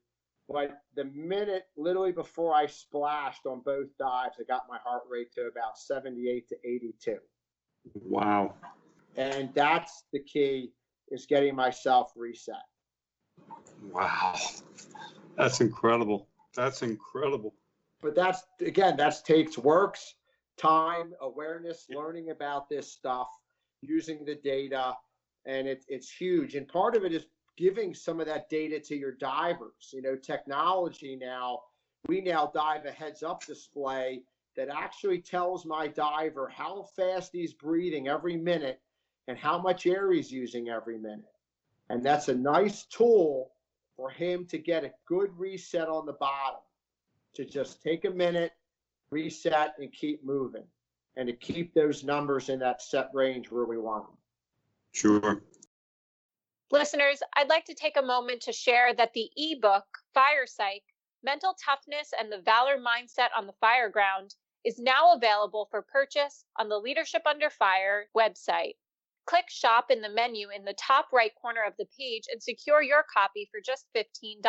[0.48, 5.32] But the minute, literally before I splashed on both dives, I got my heart rate
[5.34, 7.18] to about 78 to 82.
[7.94, 8.54] Wow.
[9.16, 10.72] And that's the key
[11.08, 12.56] is getting myself reset.
[13.90, 14.34] Wow.
[15.36, 16.28] That's incredible.
[16.54, 17.54] That's incredible.
[18.02, 20.14] But that's again, that's takes works,
[20.56, 23.28] time, awareness, learning about this stuff,
[23.82, 24.94] using the data,
[25.46, 26.54] and it, it's huge.
[26.54, 29.90] And part of it is giving some of that data to your divers.
[29.92, 31.60] You know, technology now,
[32.06, 34.22] we now dive a heads up display
[34.56, 38.80] that actually tells my diver how fast he's breathing every minute
[39.28, 41.24] and how much air he's using every minute.
[41.90, 43.52] And that's a nice tool
[43.96, 46.60] for him to get a good reset on the bottom,
[47.34, 48.52] to just take a minute,
[49.10, 50.64] reset, and keep moving,
[51.16, 54.16] and to keep those numbers in that set range where we want them.
[54.92, 55.42] Sure.
[56.72, 60.82] Listeners, I'd like to take a moment to share that the ebook, Fire Psych
[61.22, 66.68] Mental Toughness and the Valor Mindset on the Fireground, is now available for purchase on
[66.68, 68.74] the Leadership Under Fire website.
[69.26, 72.82] Click Shop in the menu in the top right corner of the page and secure
[72.82, 74.42] your copy for just $15.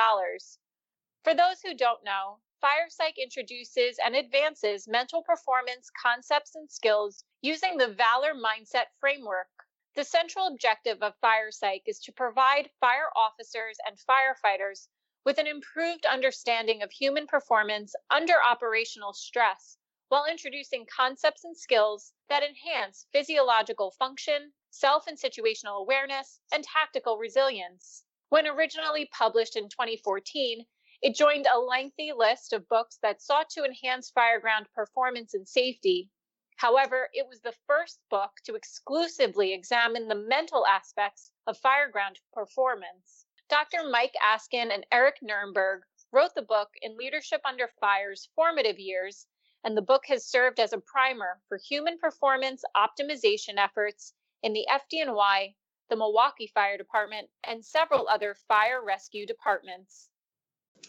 [1.23, 7.77] For those who don't know, FirePsych introduces and advances mental performance concepts and skills using
[7.77, 9.49] the Valor Mindset framework.
[9.97, 14.89] The central objective of Fire Psych is to provide fire officers and firefighters
[15.25, 19.79] with an improved understanding of human performance under operational stress
[20.09, 27.17] while introducing concepts and skills that enhance physiological function, self and situational awareness, and tactical
[27.17, 28.03] resilience.
[28.29, 30.67] When originally published in 2014,
[31.01, 36.11] it joined a lengthy list of books that sought to enhance fireground performance and safety.
[36.57, 43.27] However, it was the first book to exclusively examine the mental aspects of fireground performance.
[43.47, 43.87] Dr.
[43.87, 49.27] Mike Asken and Eric Nurnberg wrote the book in Leadership Under Fire's formative years,
[49.63, 54.65] and the book has served as a primer for human performance optimization efforts in the
[54.67, 55.53] FDNY,
[55.89, 60.09] the Milwaukee Fire Department, and several other fire rescue departments.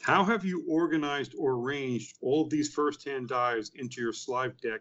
[0.00, 4.80] How have you organized or arranged all of these firsthand dives into your slide deck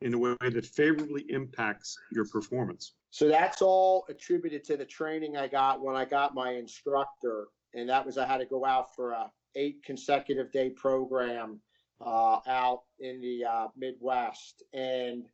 [0.00, 2.94] in a way that favorably impacts your performance?
[3.10, 7.88] So that's all attributed to the training I got when I got my instructor, and
[7.88, 11.60] that was I had to go out for a eight consecutive day program
[12.04, 15.24] uh, out in the uh, Midwest, and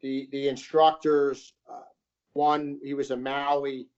[0.00, 1.82] the the instructors, uh,
[2.32, 3.88] one he was a Maui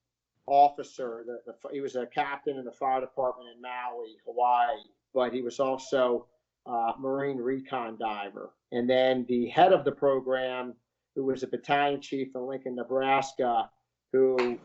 [0.46, 4.82] officer, the, the, he was a captain in the fire department in Maui, Hawaii,
[5.14, 6.26] but he was also
[6.66, 10.74] a Marine recon diver, and then the head of the program,
[11.14, 13.68] who was a battalion chief in Lincoln, Nebraska,
[14.12, 14.58] who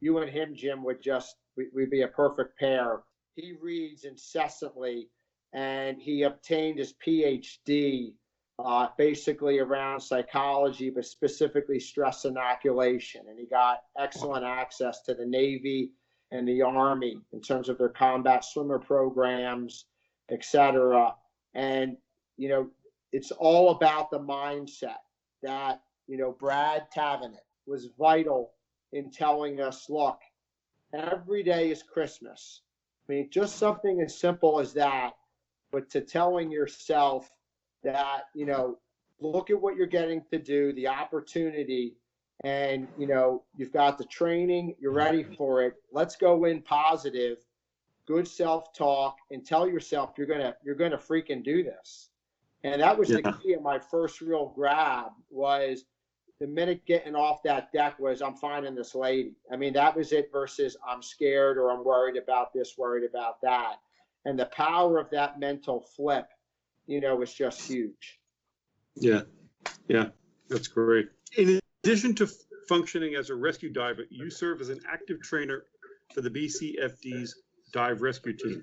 [0.00, 3.02] you and him, Jim, would just we'd be a perfect pair.
[3.36, 5.08] He reads incessantly
[5.52, 8.12] and he obtained his PhD
[8.64, 13.22] uh, basically around psychology, but specifically stress inoculation.
[13.28, 15.92] And he got excellent access to the Navy
[16.30, 19.86] and the Army in terms of their combat swimmer programs,
[20.30, 21.14] etc.
[21.54, 21.96] And
[22.36, 22.70] you know,
[23.12, 25.02] it's all about the mindset
[25.42, 28.52] that you know Brad Tavenet was vital
[28.92, 30.18] in telling us, look,
[30.92, 32.62] every day is Christmas.
[33.08, 35.14] I mean, just something as simple as that
[35.70, 37.30] but to telling yourself
[37.82, 38.78] that, you know,
[39.20, 41.96] look at what you're getting to do, the opportunity,
[42.42, 45.74] and, you know, you've got the training, you're ready for it.
[45.92, 47.38] Let's go in positive,
[48.10, 52.10] good self-talk, and tell yourself you're gonna you're gonna freaking do this.
[52.64, 53.18] And that was yeah.
[53.22, 55.84] the key of my first real grab was
[56.40, 59.34] the minute getting off that deck was I'm finding this lady.
[59.52, 63.40] I mean, that was it versus I'm scared or I'm worried about this, worried about
[63.42, 63.76] that
[64.24, 66.28] and the power of that mental flip,
[66.86, 68.18] you know, was just huge.
[68.96, 69.22] Yeah,
[69.88, 70.08] yeah,
[70.48, 71.08] that's great.
[71.36, 72.28] In addition to
[72.68, 75.64] functioning as a rescue diver, you serve as an active trainer
[76.14, 78.62] for the BCFD's dive rescue team.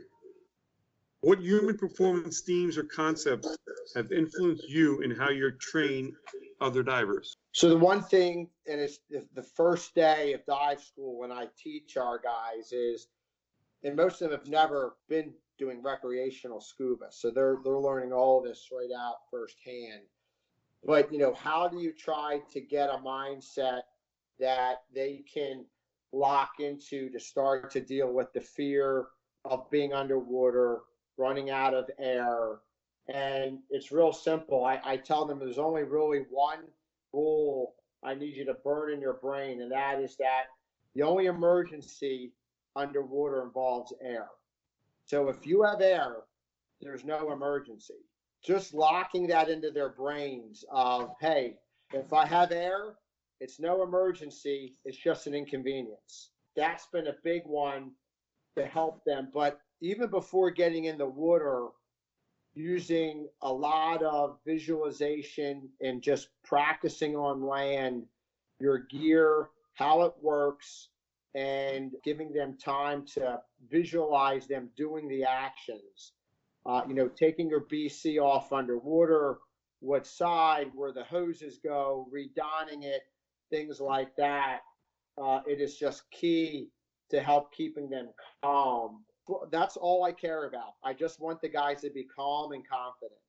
[1.22, 3.58] What human performance themes or concepts
[3.96, 6.16] have influenced you in how you train
[6.62, 7.36] other divers?
[7.54, 11.98] So the one thing, and it's the first day of dive school when I teach
[11.98, 13.08] our guys is,
[13.84, 17.08] and most of them have never been doing recreational scuba.
[17.10, 20.04] So they're they're learning all this right out firsthand.
[20.86, 23.82] But you know, how do you try to get a mindset
[24.40, 25.66] that they can
[26.18, 29.08] lock into to start to deal with the fear
[29.46, 30.80] of being underwater,
[31.18, 32.60] running out of air?
[33.08, 34.66] And it's real simple.
[34.66, 36.60] I, I tell them there's only really one
[37.14, 40.46] rule I need you to burn in your brain, and that is that
[40.94, 42.34] the only emergency
[42.76, 44.28] underwater involves air.
[45.06, 46.18] So if you have air,
[46.82, 47.96] there's no emergency.
[48.44, 51.56] Just locking that into their brains of, hey,
[51.94, 52.96] if I have air,
[53.40, 56.32] it's no emergency, it's just an inconvenience.
[56.56, 57.92] That's been a big one
[58.58, 59.30] to help them.
[59.34, 61.68] But even before getting in the water,
[62.56, 68.04] using a lot of visualization and just practicing on land
[68.60, 70.90] your gear, how it works,
[71.36, 76.14] and giving them time to visualize them doing the actions.
[76.66, 79.38] Uh, you know, taking your BC off underwater,
[79.80, 83.04] what side, where the hoses go, redonning it,
[83.50, 84.60] things like that.
[85.22, 86.70] Uh, it is just key
[87.10, 88.10] to help keeping them
[88.44, 89.04] calm.
[89.52, 90.74] That's all I care about.
[90.84, 93.20] I just want the guys to be calm and confident.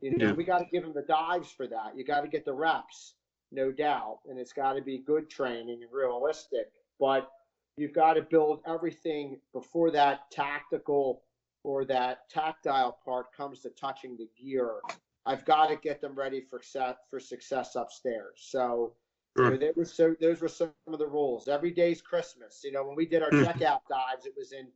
[0.00, 0.32] You know, yeah.
[0.32, 1.92] we got to give them the dives for that.
[1.96, 3.14] You got to get the reps,
[3.52, 6.70] no doubt, and it's got to be good training and realistic.
[7.00, 7.28] But
[7.76, 11.22] you've got to build everything before that tactical
[11.62, 14.80] or that tactile part comes to touching the gear.
[15.26, 18.34] I've got to get them ready for success, for success upstairs.
[18.36, 18.92] So,
[19.36, 19.56] sure.
[19.58, 21.48] know, was so, those were some of the rules.
[21.48, 22.60] Every day's Christmas.
[22.64, 23.44] You know, when we did our mm.
[23.44, 24.68] checkout dives, it was in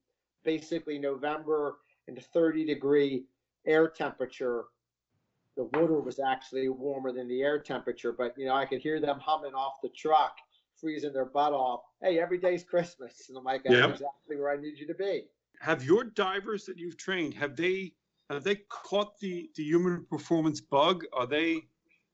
[0.45, 3.25] basically November in 30 degree
[3.67, 4.65] air temperature.
[5.57, 9.01] The water was actually warmer than the air temperature, but you know, I could hear
[9.01, 10.37] them humming off the truck
[10.81, 11.83] freezing their butt off.
[12.01, 13.29] Hey, every day's Christmas.
[13.29, 13.91] And I'm like, that's Yep.
[13.91, 15.29] exactly where I need you to be.
[15.61, 17.95] Have your divers that you've trained, have they,
[18.31, 21.05] have they caught the, the human performance bug?
[21.13, 21.69] Are they,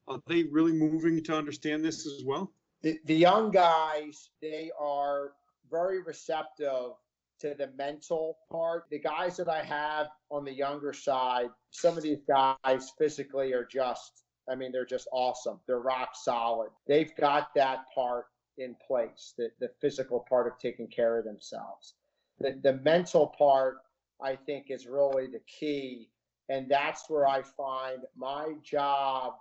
[0.08, 2.52] are they really moving to understand this as well?
[2.84, 5.32] the, the young guys they are
[5.70, 6.92] very receptive
[7.40, 8.84] to the mental part.
[8.90, 13.64] The guys that i have on the younger side some of these guys physically are
[13.64, 15.58] just i mean they're just awesome.
[15.66, 16.70] They're rock solid.
[16.86, 18.26] They've got that part
[18.58, 21.94] in place the, the physical part of taking care of themselves.
[22.38, 23.78] The, the mental part
[24.22, 26.10] i think is really the key
[26.50, 29.34] and that's where i find my job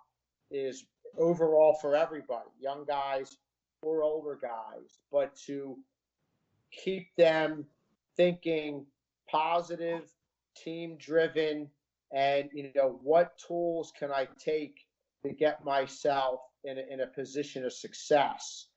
[0.53, 0.85] is
[1.17, 3.37] overall for everybody, young guys
[3.81, 5.77] or older guys, but to
[6.71, 7.65] keep them
[8.15, 8.85] thinking
[9.29, 10.09] positive,
[10.55, 11.69] team driven,
[12.13, 14.85] and you know what tools can I take
[15.25, 18.67] to get myself in a, in a position of success.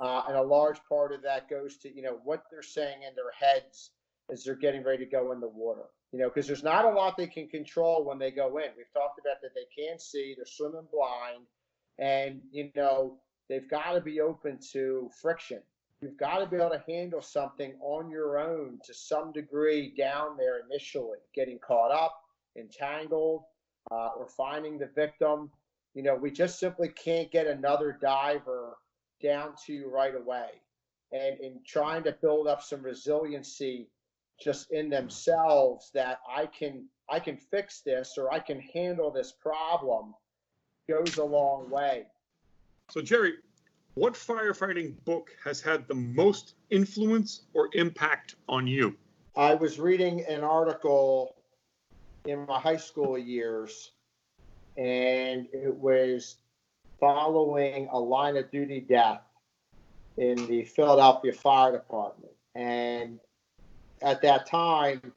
[0.00, 3.14] Uh, and a large part of that goes to you know what they're saying in
[3.14, 3.90] their heads
[4.30, 5.86] as they're getting ready to go in the water.
[6.14, 8.68] You know, because there's not a lot they can control when they go in.
[8.76, 11.42] We've talked about that they can't see, they're swimming blind,
[11.98, 13.16] and you know
[13.48, 15.58] they've got to be open to friction.
[16.00, 20.36] You've got to be able to handle something on your own to some degree down
[20.36, 22.14] there initially, getting caught up,
[22.56, 23.42] entangled,
[23.90, 25.50] uh, or finding the victim.
[25.94, 28.76] You know, we just simply can't get another diver
[29.20, 30.50] down to you right away.
[31.10, 33.88] And in trying to build up some resiliency
[34.40, 39.32] just in themselves that I can I can fix this or I can handle this
[39.32, 40.14] problem
[40.88, 42.06] goes a long way.
[42.90, 43.34] So Jerry,
[43.94, 48.96] what firefighting book has had the most influence or impact on you?
[49.36, 51.36] I was reading an article
[52.26, 53.92] in my high school years,
[54.76, 56.36] and it was
[57.00, 59.22] following a line of duty death
[60.16, 62.32] in the Philadelphia Fire Department.
[62.54, 63.18] And
[64.04, 65.12] at that time,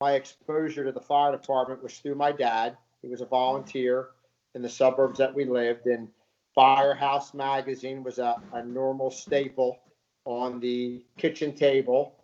[0.00, 2.76] my exposure to the fire department was through my dad.
[3.00, 4.08] He was a volunteer
[4.54, 6.08] in the suburbs that we lived in.
[6.54, 9.78] Firehouse magazine was a, a normal staple
[10.24, 12.16] on the kitchen table.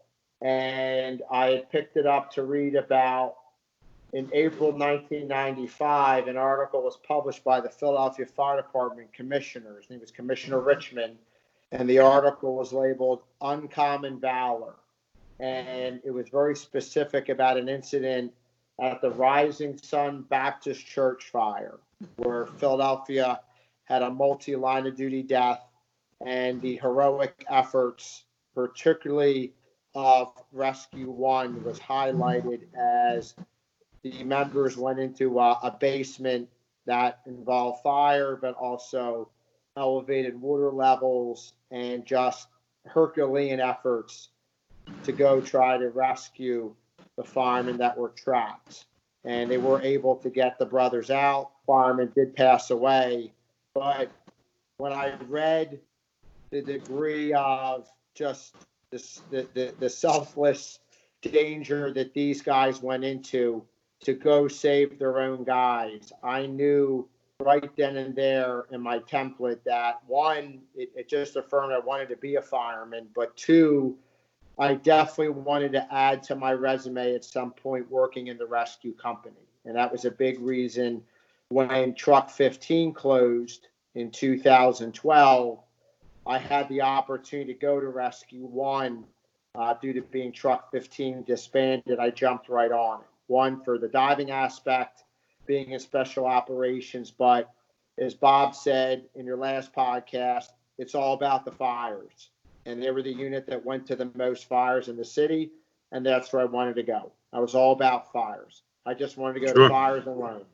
[0.42, 3.36] And I picked it up to read about
[4.12, 6.28] in April 1995.
[6.28, 9.86] An article was published by the Philadelphia Fire Department commissioners.
[9.88, 11.16] Name was Commissioner Richmond.
[11.70, 14.74] And the article was labeled Uncommon Valor.
[15.40, 18.32] And it was very specific about an incident
[18.80, 21.78] at the Rising Sun Baptist Church fire,
[22.16, 23.40] where Philadelphia
[23.84, 25.64] had a multi line of duty death,
[26.24, 28.24] and the heroic efforts,
[28.54, 29.52] particularly
[29.94, 33.34] of Rescue One, was highlighted as
[34.02, 36.48] the members went into a, a basement
[36.86, 39.30] that involved fire, but also
[39.76, 42.48] elevated water levels and just
[42.86, 44.30] Herculean efforts
[45.04, 46.74] to go try to rescue
[47.16, 48.86] the firemen that were trapped.
[49.24, 51.50] And they were able to get the brothers out.
[51.66, 53.32] Fireman did pass away.
[53.74, 54.10] But
[54.78, 55.80] when I read
[56.50, 58.54] the degree of just
[58.90, 60.78] this, the, the, the selfless
[61.22, 63.64] danger that these guys went into
[64.04, 67.08] to go save their own guys, I knew
[67.40, 72.08] right then and there in my template that one, it, it just affirmed I wanted
[72.08, 73.96] to be a fireman, but two,
[74.58, 78.92] I definitely wanted to add to my resume at some point working in the rescue
[78.92, 79.36] company.
[79.64, 81.02] And that was a big reason
[81.48, 85.58] when Truck 15 closed in 2012,
[86.26, 89.04] I had the opportunity to go to Rescue 1
[89.54, 91.98] uh, due to being Truck 15 disbanded.
[91.98, 93.06] I jumped right on it.
[93.28, 95.04] One for the diving aspect,
[95.46, 97.52] being in special operations, but
[97.98, 100.46] as Bob said in your last podcast,
[100.78, 102.30] it's all about the fires
[102.68, 105.50] and they were the unit that went to the most fires in the city,
[105.90, 107.10] and that's where I wanted to go.
[107.32, 108.62] I was all about fires.
[108.84, 109.62] I just wanted to go Sure.
[109.64, 110.44] to fires learn.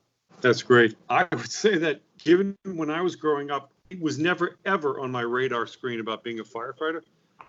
[0.40, 0.96] That's great.
[1.10, 5.10] I would say that given when I was growing up, it was never ever on
[5.10, 7.02] my radar screen about being a firefighter.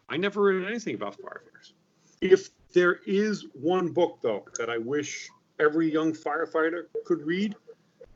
[0.09, 1.73] I never read anything about firefighters.
[2.21, 7.55] If there is one book though that I wish every young firefighter could read,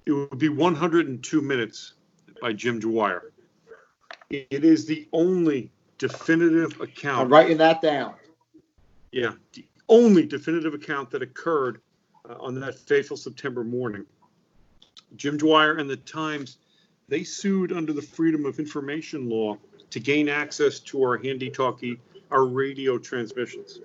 [0.06, 1.94] it would be 102 Minutes
[2.42, 3.32] by Jim Dwyer.
[4.30, 8.16] It is the only definitive account I'm writing that down.
[9.12, 11.82] yeah, the only definitive account that occurred
[12.28, 14.06] uh, on that fateful September morning.
[15.16, 16.58] Jim Dwyer and the Times,
[17.08, 19.58] they sued under the Freedom of Information law
[19.90, 22.00] to gain access to our handy-talkie,
[22.32, 23.80] our radio transmissions.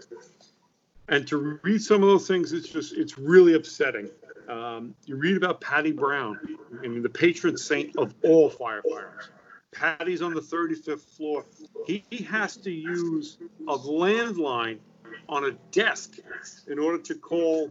[1.08, 4.10] And to read some of those things, it's just, it's really upsetting.
[4.48, 6.38] Um, you read about Paddy Brown,
[6.82, 9.28] I mean, the patron saint of all firefighters.
[9.74, 11.44] Paddy's on the 35th floor.
[11.86, 14.78] He, he has to use a landline
[15.28, 16.18] on a desk
[16.68, 17.70] in order to call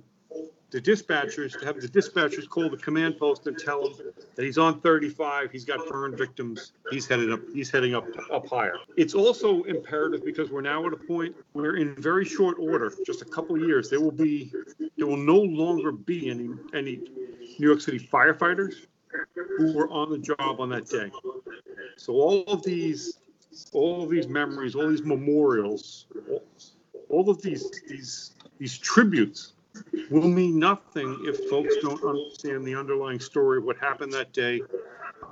[0.73, 3.93] the dispatchers, to have the dispatchers call the command post and tell him
[4.33, 8.47] that he's on 35, he's got burn victims, he's headed up, he's heading up, up
[8.47, 8.73] higher.
[8.97, 13.21] It's also imperative because we're now at a point where in very short order, just
[13.21, 14.51] a couple of years, there will be,
[14.97, 16.95] there will no longer be any, any
[17.59, 18.87] New York City firefighters
[19.35, 21.11] who were on the job on that day.
[21.97, 23.19] So all of these,
[23.71, 26.05] all of these memories, all these memorials,
[27.09, 29.53] all, of these, these, these tributes
[30.09, 34.61] will mean nothing if folks don't understand the underlying story of what happened that day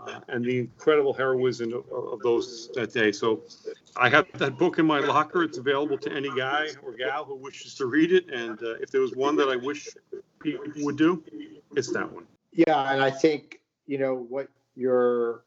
[0.08, 3.12] uh, and the incredible heroism of, of those that day.
[3.12, 3.44] So
[3.98, 5.44] I have that book in my locker.
[5.44, 8.30] It's available to any guy or gal who wishes to read it.
[8.30, 9.90] And uh, if there was one that I wish
[10.40, 11.24] people would do,
[11.76, 12.26] it's that one.
[12.54, 15.44] Yeah, and I think you know what you're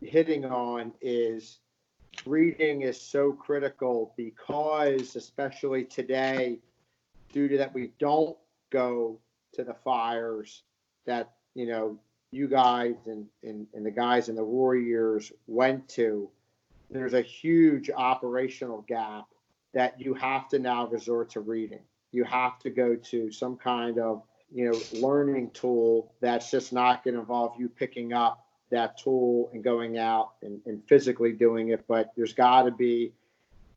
[0.00, 1.58] hitting on is
[2.26, 6.58] reading is so critical because especially today
[7.32, 8.36] due to that we don't
[8.70, 9.18] go
[9.52, 10.62] to the fires
[11.06, 11.98] that you know
[12.32, 16.28] you guys and, and, and the guys in the warriors went to
[16.90, 19.26] there's a huge operational gap
[19.72, 21.80] that you have to now resort to reading.
[22.12, 24.22] You have to go to some kind of
[24.52, 29.50] you know learning tool that's just not going to involve you picking up that tool
[29.52, 33.12] and going out and, and physically doing it but there's got to be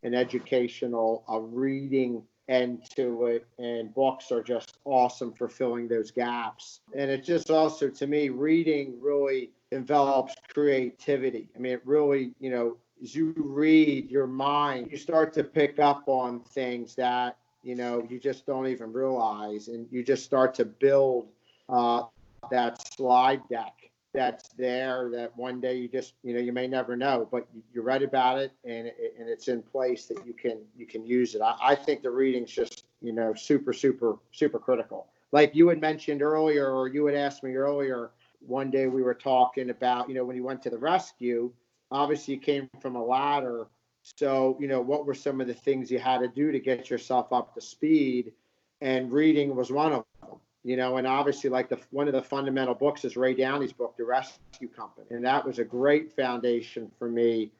[0.03, 6.11] an educational a reading end to it and books are just awesome for filling those
[6.11, 6.81] gaps.
[6.95, 11.49] And it just also to me reading really envelops creativity.
[11.55, 15.79] I mean it really you know as you read your mind you start to pick
[15.79, 20.53] up on things that you know you just don't even realize and you just start
[20.55, 21.29] to build
[21.69, 22.03] uh,
[22.51, 23.82] that slide deck
[24.13, 27.81] that's there that one day you just you know you may never know but you
[27.81, 31.35] read about it and it, and it's in place that you can you can use
[31.35, 31.41] it.
[31.41, 35.07] I, I think the reading's just you know super super super critical.
[35.31, 39.15] Like you had mentioned earlier or you had asked me earlier one day we were
[39.15, 41.51] talking about you know when you went to the rescue
[41.93, 43.67] obviously you came from a ladder.
[44.01, 46.89] So you know what were some of the things you had to do to get
[46.89, 48.33] yourself up to speed?
[48.81, 52.21] And reading was one of them you know, and obviously like the one of the
[52.21, 56.91] fundamental books is Ray Downey's book, The Rescue Company, and that was a great foundation
[56.97, 57.51] for me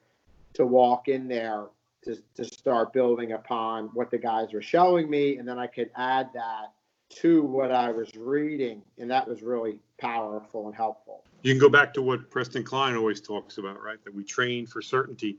[0.54, 1.66] to walk in there
[2.04, 5.90] to to start building upon what the guys were showing me, and then I could
[5.96, 6.72] add that
[7.10, 11.22] to what I was reading, and that was really powerful and helpful.
[11.42, 14.02] You can go back to what Preston Cline always talks about, right?
[14.04, 15.38] That we train for certainty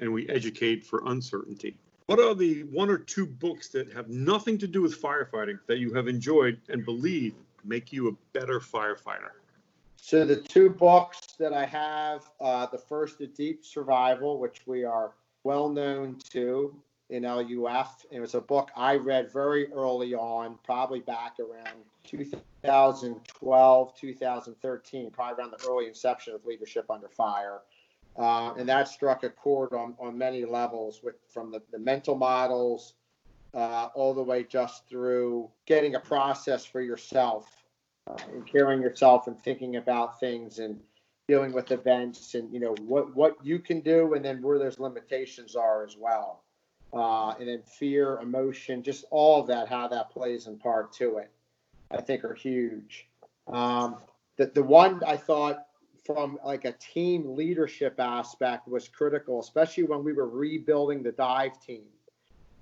[0.00, 1.76] and we educate for uncertainty.
[2.06, 5.78] What are the one or two books that have nothing to do with firefighting that
[5.78, 7.34] you have enjoyed and believe
[7.64, 9.30] make you a better firefighter?
[9.96, 14.84] So the two books that I have, uh, the first, The Deep Survival, which we
[14.84, 15.12] are
[15.44, 16.76] well known to
[17.08, 18.04] in LUF.
[18.10, 25.42] It was a book I read very early on, probably back around 2012, 2013, probably
[25.42, 27.60] around the early inception of Leadership Under Fire.
[28.16, 32.14] Uh, and that struck a chord on, on many levels with from the, the mental
[32.14, 32.94] models
[33.54, 37.64] uh, all the way just through getting a process for yourself
[38.06, 40.78] uh, and caring yourself and thinking about things and
[41.26, 44.78] dealing with events and you know what what you can do and then where those
[44.78, 46.42] limitations are as well.
[46.92, 51.16] Uh, and then fear emotion just all of that how that plays in part to
[51.16, 51.28] it
[51.90, 53.08] i think are huge.
[53.48, 53.96] Um,
[54.36, 55.66] the, the one i thought
[56.04, 61.58] from like a team leadership aspect was critical, especially when we were rebuilding the dive
[61.60, 61.84] team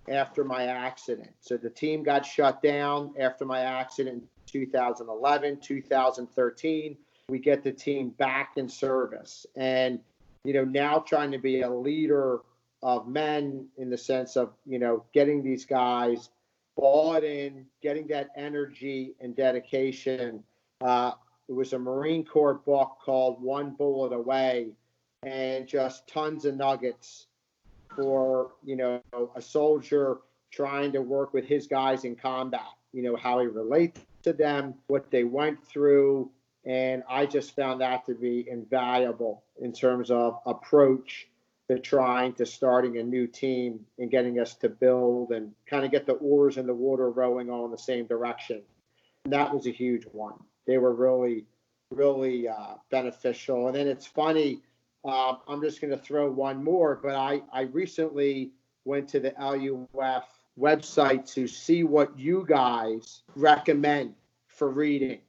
[0.08, 1.30] after my accident.
[1.40, 6.96] So the team got shut down after my accident in 2011, 2013.
[7.28, 9.46] We get the team back in service.
[9.56, 10.00] And,
[10.44, 12.40] you know, now trying to be a leader
[12.82, 16.30] of men in the sense of, you know, getting these guys
[16.76, 20.42] bought in, getting that energy and dedication.
[20.80, 21.12] Uh,
[21.48, 24.68] it was a Marine Corps book called One Bullet Away,
[25.22, 27.26] and just tons of nuggets
[27.94, 29.02] for you know
[29.34, 30.18] a soldier
[30.50, 32.66] trying to work with his guys in combat.
[32.92, 36.30] You know how he relates to them, what they went through,
[36.64, 41.28] and I just found that to be invaluable in terms of approach
[41.68, 45.90] to trying to starting a new team and getting us to build and kind of
[45.90, 48.62] get the oars in the water rowing all in the same direction.
[49.24, 50.34] And that was a huge one
[50.66, 51.44] they were really,
[51.90, 53.66] really uh, beneficial.
[53.66, 54.62] And then it's funny,
[55.04, 58.52] uh, I'm just going to throw one more, but I, I recently
[58.84, 60.24] went to the LUF
[60.58, 64.14] website to see what you guys recommend
[64.46, 65.20] for reading.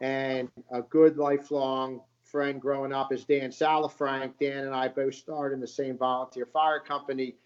[0.00, 4.32] And a good lifelong friend growing up is Dan Salafranc.
[4.40, 7.36] Dan and I both started in the same volunteer fire company.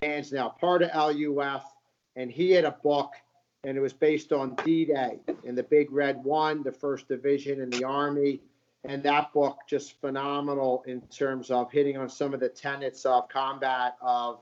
[0.00, 1.64] Dan's now part of LUF,
[2.16, 3.12] and he had a book,
[3.66, 7.68] and it was based on D-Day and the Big Red One, the First Division in
[7.68, 8.40] the Army.
[8.84, 13.28] And that book just phenomenal in terms of hitting on some of the tenets of
[13.28, 14.38] combat of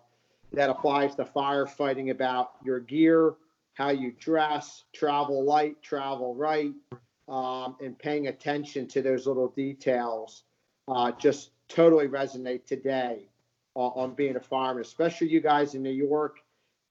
[0.52, 3.34] that applies to firefighting about your gear,
[3.72, 6.72] how you dress, travel light, travel right,
[7.26, 10.44] um, and paying attention to those little details
[10.86, 13.26] uh, just totally resonate today
[13.74, 16.40] on, on, being a fireman, especially you guys in New York.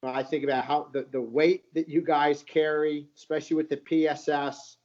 [0.03, 4.77] I think about how the, the weight that you guys carry, especially with the PSS,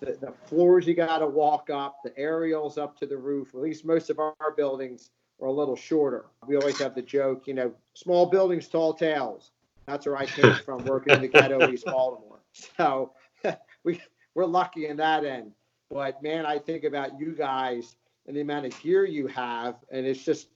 [0.00, 3.54] the, the floors you got to walk up, the aerials up to the roof.
[3.54, 5.10] At least most of our buildings
[5.40, 6.26] are a little shorter.
[6.46, 9.52] We always have the joke, you know, small buildings, tall tales.
[9.86, 12.40] That's where I came from, working in the ghetto East Baltimore.
[12.76, 13.12] So
[13.84, 14.00] we
[14.34, 15.52] we're lucky in that end.
[15.90, 17.96] But man, I think about you guys
[18.26, 20.48] and the amount of gear you have, and it's just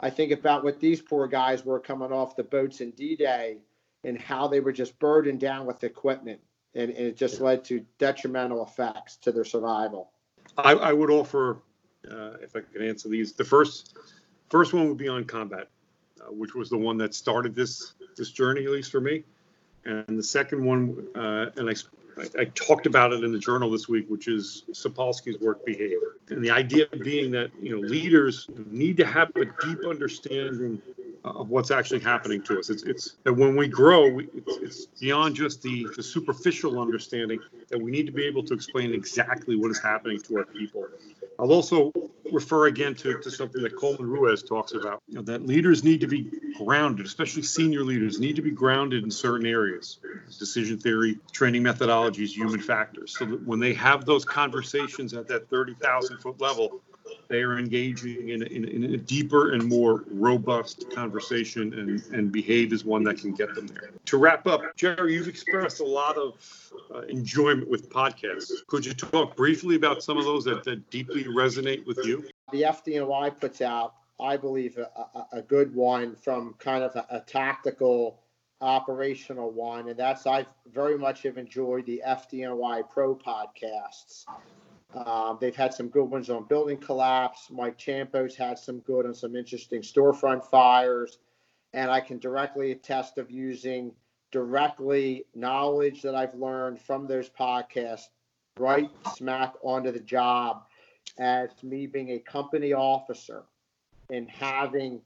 [0.00, 3.58] I think about what these poor guys were coming off the boats in D-Day
[4.04, 6.40] and how they were just burdened down with equipment,
[6.74, 10.10] and, and it just led to detrimental effects to their survival.
[10.56, 11.58] I, I would offer,
[12.08, 13.96] uh, if I could answer these, the first
[14.50, 15.68] first one would be on combat,
[16.20, 19.24] uh, which was the one that started this this journey, at least for me.
[19.84, 21.74] And the second one, uh, and I
[22.20, 26.16] I, I, talked about it in the journal this week, which is Sapolsky's work behavior.
[26.28, 30.80] And the idea being that, you know, leaders need to have a deep understanding
[31.24, 32.70] of what's actually happening to us.
[32.70, 37.40] It's, it's that when we grow, we, it's, it's, beyond just the, the superficial understanding
[37.68, 40.86] that we need to be able to explain exactly what is happening to our people.
[41.38, 41.92] I'll also
[42.32, 46.00] refer again to, to something that Coleman Ruiz talks about, you know, that leaders need
[46.00, 49.98] to be grounded, especially senior leaders need to be grounded in certain areas,
[50.38, 55.48] decision theory, training methodologies, human factors, so that when they have those conversations at that
[55.48, 56.80] 30,000 foot level,
[57.28, 62.72] they are engaging in, in, in, a deeper and more robust conversation and, and behave
[62.72, 63.90] as one that can get them there.
[64.06, 68.50] To wrap up, Jerry, you've expressed a lot of uh, enjoyment with podcasts.
[68.66, 72.26] Could you talk briefly about some of those that, that deeply resonate with you?
[72.50, 77.06] The FDNY puts out, I believe, a, a, a good one from kind of a,
[77.10, 78.20] a tactical
[78.60, 84.24] operational one, and that's I very much have enjoyed the FDNY Pro podcasts.
[84.94, 87.48] Um, they've had some good ones on building collapse.
[87.50, 91.18] Mike Ciampo's had some good on some interesting storefront fires.
[91.74, 93.92] And I can directly attest of using
[94.30, 98.08] directly knowledge that I've learned from those podcasts
[98.58, 100.64] right smack onto the job
[101.18, 103.44] as me being a company officer
[104.10, 105.00] and having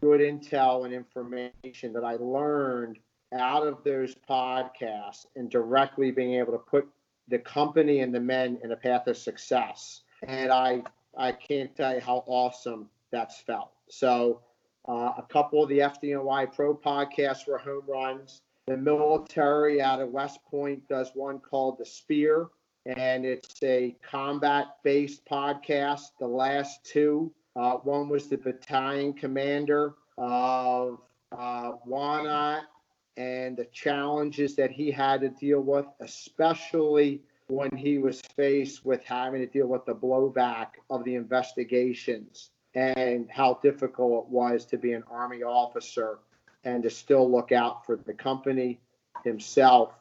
[0.00, 2.98] good intel and information that I learned
[3.32, 6.88] out of those podcasts and directly being able to put
[7.28, 10.02] the company and the men in a path of success.
[10.22, 10.82] And I
[11.16, 13.72] I can't tell you how awesome that's felt.
[13.88, 14.40] So
[14.88, 18.42] uh, a couple of the FDNY Pro podcasts were home runs.
[18.66, 22.48] The military out of West Point does one called The Spear,
[22.84, 26.10] and it's a combat based podcast.
[26.18, 30.98] The last two, uh, one was the battalion commander of
[31.36, 31.72] uh,
[33.16, 39.02] and the challenges that he had to deal with, especially when he was faced with
[39.04, 44.76] having to deal with the blowback of the investigations and how difficult it was to
[44.76, 46.18] be an Army officer
[46.64, 48.80] and to still look out for the company
[49.24, 49.92] himself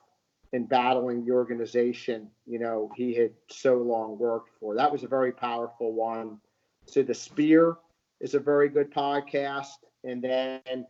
[0.52, 4.76] in battling the organization, you know, he had so long worked for.
[4.76, 6.40] That was a very powerful one.
[6.86, 7.78] So the Spear
[8.20, 9.78] is a very good podcast.
[10.04, 10.86] And then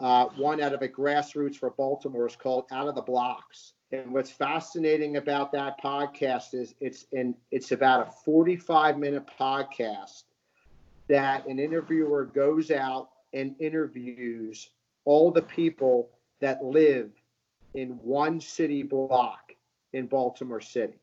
[0.00, 3.74] uh, one out of a grassroots for Baltimore is called Out of the Blocks.
[3.92, 10.22] And what's fascinating about that podcast is it's in it's about a 45 minute podcast
[11.08, 14.70] that an interviewer goes out and interviews
[15.04, 17.10] all the people that live
[17.74, 19.52] in one city block
[19.92, 21.00] in Baltimore City.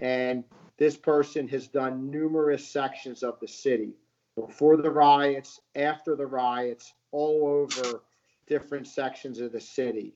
[0.00, 0.44] And
[0.76, 3.94] this person has done numerous sections of the city
[4.36, 8.02] before the riots, after the riots, all over
[8.46, 10.14] different sections of the city.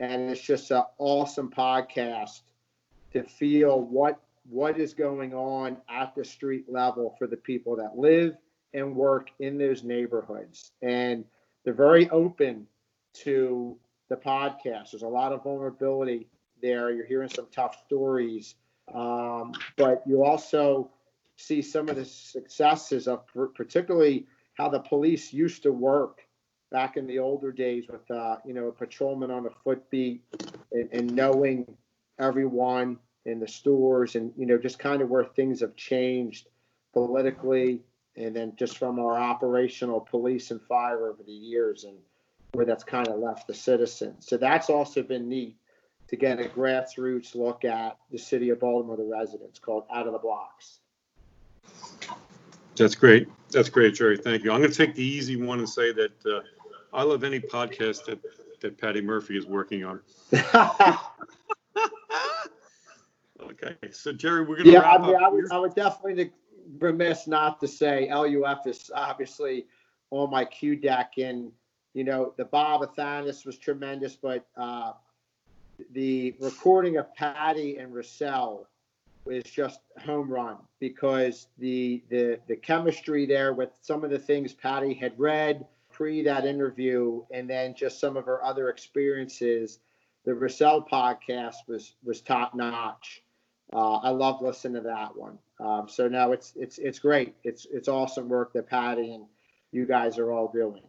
[0.00, 2.42] And it's just an awesome podcast
[3.12, 7.96] to feel what what is going on at the street level for the people that
[7.96, 8.36] live
[8.74, 10.72] and work in those neighborhoods.
[10.82, 11.24] And
[11.64, 12.66] they're very open
[13.14, 13.76] to
[14.08, 14.90] the podcast.
[14.90, 16.26] There's a lot of vulnerability
[16.60, 16.90] there.
[16.90, 18.56] You're hearing some tough stories,
[18.92, 20.90] um, but you also
[21.42, 23.24] see some of the successes of
[23.54, 26.20] particularly how the police used to work
[26.70, 30.22] back in the older days with uh, you know a patrolman on a foot beat
[30.72, 31.66] and, and knowing
[32.18, 36.48] everyone in the stores and you know just kind of where things have changed
[36.92, 37.80] politically
[38.16, 41.96] and then just from our operational police and fire over the years and
[42.52, 44.26] where that's kind of left the citizens.
[44.28, 45.56] So that's also been neat
[46.08, 50.12] to get a grassroots look at the city of Baltimore, the residents, called Out of
[50.12, 50.80] the Blocks.
[52.76, 53.28] That's great.
[53.50, 54.16] That's great, Jerry.
[54.16, 54.52] Thank you.
[54.52, 56.40] I'm going to take the easy one and say that uh,
[56.92, 58.18] I love any podcast that,
[58.60, 60.00] that Patty Murphy is working on.
[63.42, 65.22] okay, so Jerry, we're going to yeah, wrap I, mean, up.
[65.22, 66.30] I, would, I would definitely be
[66.78, 69.66] remiss not to say LUF is obviously
[70.10, 71.50] on my Q deck, and
[71.94, 74.92] you know the Bob Athanas was tremendous, but uh,
[75.92, 78.66] the recording of Patty and Russell
[79.24, 84.52] was just home run because the the the chemistry there with some of the things
[84.52, 89.78] Patty had read pre that interview, and then just some of her other experiences.
[90.24, 93.22] The Russell podcast was was top notch.
[93.72, 95.38] Uh, I love listening to that one.
[95.60, 97.34] Um, so no, it's it's it's great.
[97.44, 99.24] It's it's awesome work that Patty and
[99.72, 100.82] you guys are all doing.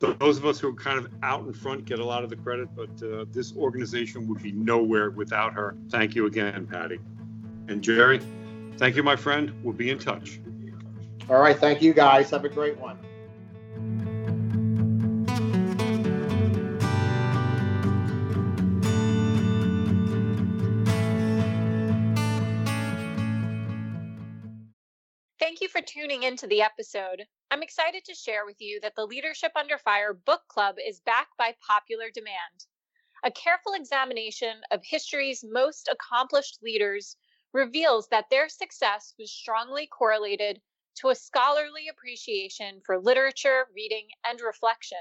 [0.00, 2.30] So those of us who are kind of out in front get a lot of
[2.30, 5.76] the credit, but uh, this organization would be nowhere without her.
[5.88, 6.98] Thank you again, Patty.
[7.68, 8.20] And Jerry,
[8.76, 9.52] thank you, my friend.
[9.62, 10.40] We'll be in touch.
[11.28, 11.56] All right.
[11.56, 12.30] Thank you, guys.
[12.30, 12.98] Have a great one.
[25.40, 27.24] Thank you for tuning into the episode.
[27.50, 31.28] I'm excited to share with you that the Leadership Under Fire book club is back
[31.38, 32.66] by popular demand.
[33.24, 37.16] A careful examination of history's most accomplished leaders
[37.54, 40.60] reveals that their success was strongly correlated
[40.96, 44.98] to a scholarly appreciation for literature, reading, and reflection.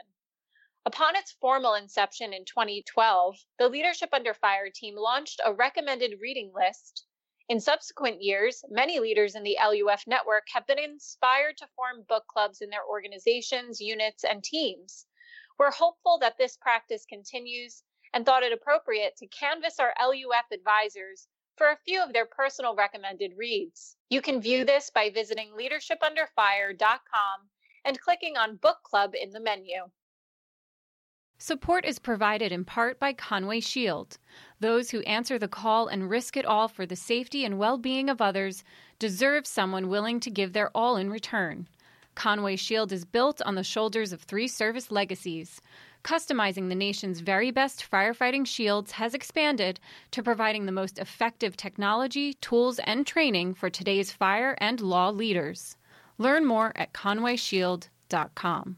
[0.85, 6.53] Upon its formal inception in 2012, the Leadership Under Fire team launched a recommended reading
[6.53, 7.05] list
[7.49, 12.25] in subsequent years, many leaders in the LUF network have been inspired to form book
[12.27, 15.05] clubs in their organizations, units, and teams.
[15.59, 17.83] We're hopeful that this practice continues
[18.13, 21.27] and thought it appropriate to canvass our LUF advisors
[21.63, 23.95] for a few of their personal recommended reads.
[24.09, 27.39] You can view this by visiting leadershipunderfire.com
[27.85, 29.75] and clicking on Book Club in the menu.
[31.37, 34.17] Support is provided in part by Conway Shield.
[34.59, 38.09] Those who answer the call and risk it all for the safety and well being
[38.09, 38.65] of others
[38.99, 41.69] deserve someone willing to give their all in return.
[42.13, 45.61] Conway Shield is built on the shoulders of three service legacies.
[46.03, 49.79] Customizing the nation's very best firefighting shields has expanded
[50.11, 55.77] to providing the most effective technology, tools, and training for today's fire and law leaders.
[56.17, 58.77] Learn more at conwayshield.com.